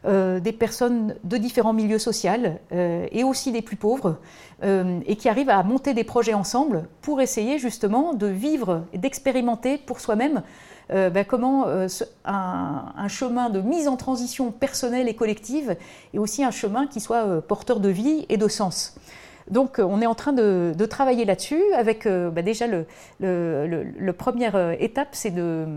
euh, 0.06 0.40
des 0.40 0.54
personnes 0.54 1.16
de 1.26 1.36
différents 1.36 1.74
milieux 1.74 2.00
sociaux 2.00 2.32
euh, 2.72 3.06
et 3.12 3.26
aussi 3.26 3.52
des 3.52 3.62
plus 3.62 3.76
pauvres, 3.76 4.18
euh, 4.64 5.02
et 5.06 5.18
qui 5.18 5.28
arrivent 5.28 5.50
à 5.50 5.62
monter 5.64 5.94
des 5.94 6.06
projets 6.06 6.34
ensemble 6.34 6.88
pour 7.02 7.20
essayer 7.20 7.60
justement 7.60 8.14
de 8.14 8.28
vivre 8.28 8.84
et 8.94 8.98
d'expérimenter 8.98 9.78
pour 9.78 10.00
soi-même 10.00 10.42
ben, 10.92 11.24
comment 11.24 11.68
un, 12.26 13.08
chemin 13.10 13.52
de 13.52 13.62
mise 13.62 13.88
en 13.88 13.96
transition 13.96 14.52
personnelle 14.52 15.08
et 15.08 15.14
collective 15.14 15.78
est 16.16 16.18
aussi 16.18 16.44
un 16.44 16.50
chemin 16.50 16.88
qui 16.88 17.00
soit 17.00 17.44
porteur 17.44 17.80
de 17.80 17.90
vie 17.90 18.26
et 18.28 18.38
de 18.38 18.48
sens. 18.48 18.96
Donc 19.52 19.78
on 19.78 20.02
est 20.02 20.08
en 20.08 20.16
train 20.16 20.34
de, 20.34 20.74
travailler 20.90 21.26
là-dessus 21.26 21.62
avec 21.76 22.06
ben, 22.08 22.44
déjà 22.44 22.66
le, 22.66 22.88
le, 23.20 24.14
première 24.14 24.82
étape, 24.82 25.10
c'est 25.12 25.30
de 25.30 25.68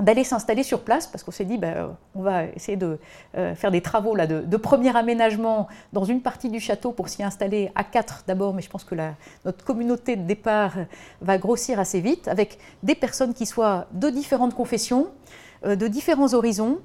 d'aller 0.00 0.24
s'installer 0.24 0.62
sur 0.62 0.80
place 0.80 1.06
parce 1.06 1.22
qu'on 1.22 1.30
s'est 1.30 1.44
dit 1.44 1.58
ben, 1.58 1.96
on 2.14 2.22
va 2.22 2.44
essayer 2.46 2.76
de 2.76 2.98
euh, 3.36 3.54
faire 3.54 3.70
des 3.70 3.80
travaux 3.80 4.14
là, 4.14 4.26
de, 4.26 4.56
premier 4.56 4.96
aménagement 4.96 5.68
dans 5.92 6.04
une 6.04 6.20
partie 6.20 6.48
du 6.48 6.58
château 6.58 6.90
pour 6.92 7.08
s'y 7.08 7.22
installer 7.22 7.70
à 7.74 7.84
quatre 7.84 8.24
d'abord 8.26 8.54
mais 8.54 8.62
je 8.62 8.70
pense 8.70 8.84
que 8.84 8.94
notre 9.44 9.64
communauté 9.64 10.16
de 10.16 10.22
départ 10.22 10.72
va 11.20 11.38
grossir 11.38 11.78
assez 11.78 12.00
vite 12.00 12.28
avec 12.28 12.58
des 12.82 12.94
personnes 12.94 13.34
qui 13.34 13.46
soient 13.46 13.86
de 13.92 14.10
différentes 14.10 14.54
confessions 14.54 15.08
euh, 15.64 15.76
de 15.76 15.86
différents 15.86 16.34
horizons 16.34 16.78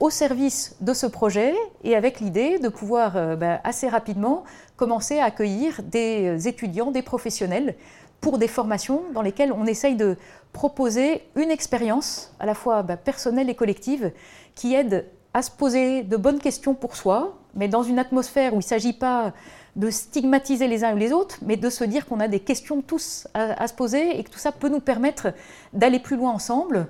au 0.00 0.10
service 0.10 0.76
de 0.80 0.94
ce 0.94 1.06
projet 1.06 1.54
et 1.84 1.96
avec 1.96 2.20
l'idée 2.20 2.58
de 2.58 2.68
pouvoir 2.68 3.16
euh, 3.16 3.36
ben, 3.36 3.60
assez 3.64 3.88
rapidement 3.88 4.44
commencer 4.76 5.18
à 5.18 5.26
accueillir 5.26 5.80
des 5.82 6.48
étudiants, 6.48 6.90
des 6.90 7.02
professionnels 7.02 7.76
pour 8.22 8.38
des 8.38 8.48
formations 8.48 9.02
dans 9.12 9.20
lesquelles 9.20 9.52
on 9.52 9.66
essaye 9.66 9.96
de 9.96 10.16
proposer 10.54 11.22
une 11.34 11.50
expérience 11.50 12.32
à 12.40 12.46
la 12.46 12.54
fois 12.54 12.82
bah, 12.82 12.96
personnelle 12.96 13.50
et 13.50 13.54
collective 13.54 14.12
qui 14.54 14.74
aide 14.74 15.06
à 15.34 15.42
se 15.42 15.50
poser 15.50 16.02
de 16.02 16.16
bonnes 16.16 16.38
questions 16.38 16.74
pour 16.74 16.94
soi, 16.94 17.36
mais 17.54 17.68
dans 17.68 17.82
une 17.82 17.98
atmosphère 17.98 18.52
où 18.52 18.56
il 18.56 18.58
ne 18.58 18.62
s'agit 18.62 18.92
pas 18.92 19.32
de 19.74 19.90
stigmatiser 19.90 20.68
les 20.68 20.84
uns 20.84 20.94
ou 20.94 20.98
les 20.98 21.12
autres, 21.12 21.38
mais 21.42 21.56
de 21.56 21.68
se 21.68 21.82
dire 21.82 22.06
qu'on 22.06 22.20
a 22.20 22.28
des 22.28 22.40
questions 22.40 22.80
tous 22.80 23.26
à, 23.34 23.66
se 23.66 23.74
poser 23.74 24.18
et 24.18 24.22
que 24.22 24.30
tout 24.30 24.38
ça 24.38 24.52
peut 24.52 24.68
nous 24.68 24.80
permettre 24.80 25.32
d'aller 25.72 25.98
plus 25.98 26.16
loin 26.16 26.30
ensemble. 26.30 26.86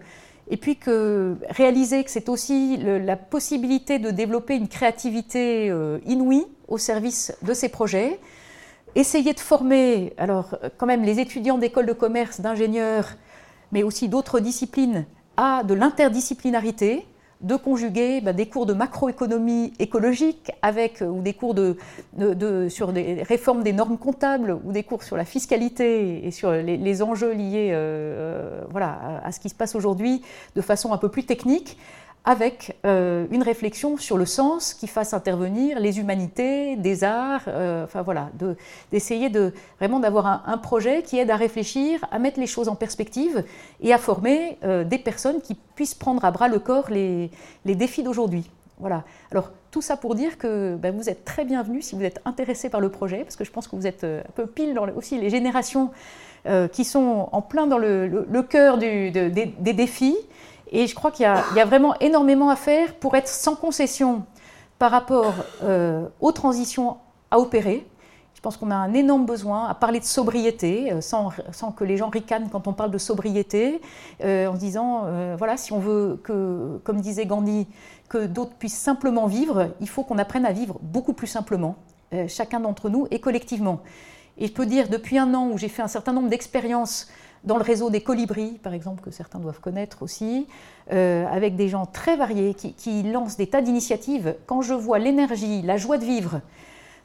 Et 0.51 0.57
puis 0.59 0.77
que 0.77 1.37
réaliser 1.49 2.05
que 2.05 2.11
c'est 2.11 2.29
aussi 2.29 2.77
la 2.77 3.16
possibilité 3.16 3.99
de 3.99 4.11
développer 4.11 4.57
une 4.57 4.68
créativité 4.68 5.71
euh, 5.71 5.99
inouïe 6.05 6.45
au 6.68 6.77
service 6.77 7.33
de 7.42 7.55
ces 7.55 7.68
projets, 7.68 8.18
essayer 8.94 9.33
de 9.33 9.40
former, 9.40 10.12
alors 10.18 10.59
quand 10.76 10.87
même 10.87 11.02
les 11.02 11.20
étudiants 11.20 11.59
d'école 11.59 11.87
de 11.87 11.92
commerce, 11.92 12.40
d'ingénieurs, 12.40 13.16
mais 13.72 13.83
aussi 13.83 14.09
d'autres 14.09 14.40
disciplines, 14.40 15.07
à 15.37 15.62
de 15.64 15.74
l'interdisciplinarité, 15.74 17.07
de 17.42 17.57
conjuguer 17.57 18.20
bah, 18.20 18.33
des 18.33 18.46
cours 18.46 18.66
de 18.66 18.72
macroéconomie 18.72 19.72
écologique 19.78 20.52
avec, 20.62 21.02
euh, 21.02 21.07
ou 21.07 21.22
des 21.22 21.35
cours 21.35 21.55
sur 22.68 22.92
des 22.92 23.22
réformes 23.22 23.62
des 23.62 23.72
normes 23.72 23.98
comptables, 23.98 24.59
ou 24.64 24.72
des 24.72 24.85
cours 24.85 25.02
sur 25.02 25.16
la 25.16 25.24
fiscalité 25.24 26.24
et 26.24 26.31
sur 26.31 26.52
les, 26.52 27.02
enjeux 27.02 27.33
liés 27.33 27.70
euh, 27.72 27.74
euh, 27.74 28.64
voilà, 28.70 29.20
à, 29.24 29.33
ce 29.33 29.40
qui 29.40 29.48
se 29.48 29.55
passe 29.55 29.74
aujourd'hui 29.74 30.22
de 30.55 30.61
façon 30.61 30.92
un 30.92 30.98
peu 30.98 31.09
plus 31.09 31.24
technique, 31.24 31.76
avec 32.24 32.76
euh, 32.87 33.26
une 33.32 33.42
réflexion 33.42 33.96
sur 33.96 34.16
le 34.16 34.26
sens 34.26 34.74
qui 34.74 34.87
fasse 34.87 35.12
intervenir 35.12 35.80
les 35.80 35.98
humanités, 35.98 36.76
des 36.76 37.02
arts, 37.02 37.42
euh, 37.48 37.85
enfin 37.85 38.02
voilà, 38.02 38.30
d'essayer 38.92 39.28
de, 39.28 39.52
vraiment 39.80 39.98
d'avoir 39.98 40.48
un, 40.48 40.58
projet 40.58 41.02
qui 41.02 41.18
aide 41.18 41.30
à 41.30 41.37
réfléchir, 41.37 42.04
à 42.12 42.20
mettre 42.20 42.38
les 42.38 42.46
choses 42.46 42.68
en 42.68 42.76
perspective 42.76 43.44
et 43.80 43.92
à 43.92 43.98
former 43.98 44.58
euh, 44.62 44.85
des 44.85 44.98
personnes 44.98 45.40
qui 45.40 45.56
puissent 45.74 45.94
prendre 45.94 46.24
à 46.24 46.30
bras 46.30 46.46
le 46.46 46.61
corps 46.61 46.90
les, 46.90 47.30
défis 47.64 48.04
d'aujourd'hui. 48.04 48.48
Voilà. 48.78 49.02
Alors 49.32 49.50
tout 49.72 49.82
ça 49.82 49.96
pour 49.96 50.14
dire 50.14 50.38
que 50.38 50.76
ben, 50.76 50.94
vous 50.94 51.08
êtes 51.08 51.24
très 51.24 51.44
bienvenus 51.44 51.87
si 51.87 51.96
vous 51.96 52.04
êtes 52.04 52.20
intéressé 52.24 52.68
par 52.68 52.80
le 52.80 52.88
projet, 52.88 53.24
parce 53.24 53.37
que 53.37 53.44
je 53.44 53.50
pense 53.50 53.66
que 53.66 53.74
vous 53.74 53.87
êtes 53.87 54.04
un 54.04 54.22
peu 54.35 54.46
pile 54.46 54.74
dans 54.74 54.88
aussi 54.90 55.18
les 55.18 55.30
générations 55.30 55.90
qui 56.72 56.85
sont 56.85 57.28
en 57.30 57.40
plein 57.40 57.68
dans 57.68 57.78
le, 57.78 58.42
cœur 58.42 58.76
des 58.76 59.11
défis. 59.74 60.16
Et 60.72 60.87
je 60.87 60.94
crois 60.94 61.11
qu'il 61.11 61.24
y, 61.24 61.26
a 61.26 61.64
vraiment 61.66 61.94
énormément 62.00 62.48
à 62.48 62.56
faire 62.56 62.94
pour 62.94 63.14
être 63.14 63.28
sans 63.28 63.54
concession 63.54 64.24
par 64.78 64.90
rapport 64.90 65.35
euh, 65.62 66.08
aux 66.20 66.32
transitions 66.32 66.96
à 67.30 67.38
opérer. 67.38 67.87
Je 68.35 68.40
pense 68.40 68.56
qu'on 68.56 68.70
a 68.70 68.74
un 68.74 68.94
énorme 68.94 69.26
besoin 69.26 69.68
à 69.68 69.74
parler 69.74 70.00
de 70.00 70.04
sobriété, 70.04 70.92
sans, 71.00 71.30
que 71.76 71.85
les 71.85 71.96
gens 71.96 72.08
ricanent 72.08 72.48
quand 72.50 72.66
on 72.66 72.72
parle 72.72 72.90
de 72.90 72.98
sobriété, 72.98 73.80
en 74.20 74.54
disant, 74.54 75.06
voilà, 75.38 75.56
si 75.56 75.72
on 75.72 75.78
veut 75.78 76.20
que, 76.24 76.80
comme 76.82 77.00
disait 77.00 77.24
Gandhi, 77.24 77.68
que 78.08 78.26
d'autres 78.26 78.54
puissent 78.54 78.76
simplement 78.76 79.26
vivre, 79.26 79.68
il 79.80 79.88
faut 79.88 80.02
qu'on 80.02 80.18
apprenne 80.18 80.44
à 80.44 80.50
vivre 80.50 80.80
beaucoup 80.82 81.12
plus 81.12 81.28
simplement, 81.28 81.76
chacun 82.26 82.58
d'entre 82.58 82.88
nous 82.88 83.06
et 83.12 83.20
collectivement. 83.20 83.78
Et 84.38 84.48
je 84.48 84.52
peux 84.52 84.66
dire, 84.66 84.88
depuis 84.88 85.18
un 85.18 85.35
an 85.35 85.48
où 85.50 85.58
j'ai 85.58 85.68
fait 85.68 85.82
un 85.82 85.88
certain 85.88 86.12
nombre 86.12 86.28
d'expériences 86.28 87.08
dans 87.44 87.57
le 87.57 87.62
réseau 87.62 87.90
des 87.90 88.00
colibris, 88.00 88.59
par 88.62 88.72
exemple, 88.72 89.02
que 89.02 89.11
certains 89.11 89.38
doivent 89.38 89.61
connaître 89.61 90.02
aussi, 90.02 90.46
euh, 90.92 91.26
avec 91.26 91.57
des 91.57 91.68
gens 91.68 91.87
très 91.87 92.16
variés 92.16 92.55
qui, 92.55 93.02
lancent 93.02 93.37
des 93.37 93.48
tas 93.48 93.62
d'initiatives. 93.62 94.37
Quand 94.46 94.62
je 94.62 94.74
vois 94.74 94.98
l'énergie, 94.98 95.62
la 95.62 95.76
joie 95.76 95.98
de 95.98 96.05
vivre 96.05 96.40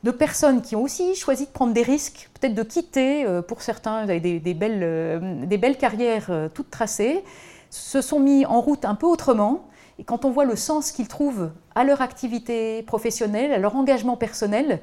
de 0.03 0.11
personnes 0.11 0.61
qui 0.61 0.75
ont 0.75 0.83
aussi 0.83 1.15
choisi 1.15 1.45
de 1.45 1.51
prendre 1.51 1.73
des 1.73 1.81
risques, 1.81 2.29
peut-être 2.39 2.53
de 2.53 2.63
quitter, 2.63 3.25
euh, 3.25 3.41
pour 3.41 3.61
certains, 3.61 4.05
des, 4.05 4.39
belles, 4.39 4.81
euh, 4.83 5.45
des 5.45 5.57
belles 5.57 5.77
carrières 5.77 6.29
toutes 6.53 6.69
tracées, 6.69 7.23
se 7.71 8.01
sont 8.01 8.19
mis 8.19 8.45
en 8.45 8.61
route 8.61 8.85
un 8.85 8.95
peu 8.95 9.07
autrement. 9.07 9.67
Et 9.99 10.03
quand 10.03 10.23
on 10.23 10.29
voit 10.29 10.45
le 10.45 10.55
sens 10.55 10.91
qu'ils 10.91 11.07
trouvent 11.07 11.49
à 11.73 11.83
leur 11.83 12.01
activité 12.01 12.83
professionnelle, 12.83 13.51
à 13.51 13.57
leur 13.57 13.75
engagement 13.75 14.15
personnel 14.17 14.79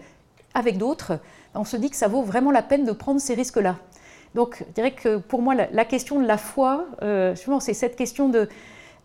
avec 0.55 0.79
d'autres, 0.79 1.21
on 1.55 1.65
se 1.65 1.77
dit 1.77 1.91
que 1.91 1.97
ça 1.97 2.09
vaut 2.09 2.23
vraiment 2.23 2.51
la 2.51 2.63
peine 2.63 2.85
de 2.85 2.93
prendre 2.93 3.21
ces 3.21 3.35
risques-là. 3.35 3.77
Donc, 4.35 4.65
je 4.67 4.73
dirais 4.73 4.93
que 4.93 5.19
pour 5.19 5.43
moi, 5.43 5.55
la, 5.55 5.85
question 5.85 6.21
de 6.21 6.27
la 6.27 6.39
foi, 6.39 6.87
euh, 7.03 7.35
c'est 7.61 7.75
cette 7.75 7.97
question 7.97 8.29
de 8.29 8.49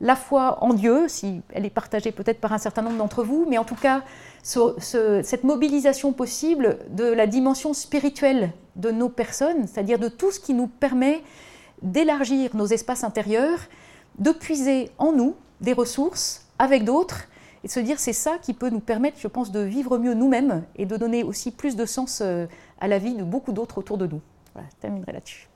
la 0.01 0.15
foi 0.15 0.63
en 0.63 0.73
Dieu, 0.73 1.07
si 1.07 1.41
elle 1.53 1.65
est 1.65 1.69
partagée 1.69 2.11
peut-être 2.11 2.39
par 2.39 2.53
un 2.53 2.57
certain 2.57 2.81
nombre 2.81 2.97
d'entre 2.97 3.23
vous, 3.23 3.45
mais 3.47 3.57
en 3.57 3.65
tout 3.65 3.75
cas, 3.75 4.01
cette 4.41 5.43
mobilisation 5.43 6.13
possible 6.13 6.79
de 6.89 7.03
la 7.03 7.27
dimension 7.27 7.73
spirituelle 7.73 8.51
de 8.75 8.91
nos 8.91 9.09
personnes, 9.09 9.67
c'est-à-dire 9.67 9.99
de 9.99 10.07
tout 10.07 10.31
ce 10.31 10.39
qui 10.39 10.53
nous 10.53 10.67
permet 10.67 11.21
d'élargir 11.81 12.55
nos 12.55 12.65
espaces 12.65 13.03
intérieurs, 13.03 13.59
de 14.17 14.31
puiser 14.31 14.89
en 14.97 15.11
nous 15.11 15.35
des 15.61 15.73
ressources 15.73 16.47
avec 16.57 16.85
d'autres, 16.85 17.27
et 17.63 17.67
de 17.67 17.71
se 17.71 17.79
dire 17.81 17.99
c'est 17.99 18.13
ça 18.13 18.37
qui 18.41 18.53
peut 18.53 18.69
nous 18.69 18.79
permettre, 18.79 19.17
je 19.19 19.27
pense, 19.27 19.51
de 19.51 19.59
vivre 19.59 19.97
mieux 19.97 20.13
nous-mêmes 20.13 20.63
et 20.77 20.85
de 20.85 20.95
donner 20.95 21.23
aussi 21.23 21.51
plus 21.51 21.75
de 21.75 21.85
sens 21.85 22.21
euh, 22.21 22.47
à 22.79 22.87
la 22.87 22.99
vie 22.99 23.15
de 23.15 23.23
beaucoup 23.23 23.51
d'autres 23.51 23.77
autour 23.77 23.97
de 23.97 24.07
nous. 24.07 24.21
Voilà, 24.53 24.67
je 24.71 24.75
terminerai 24.77 25.12
là-dessus. 25.13 25.47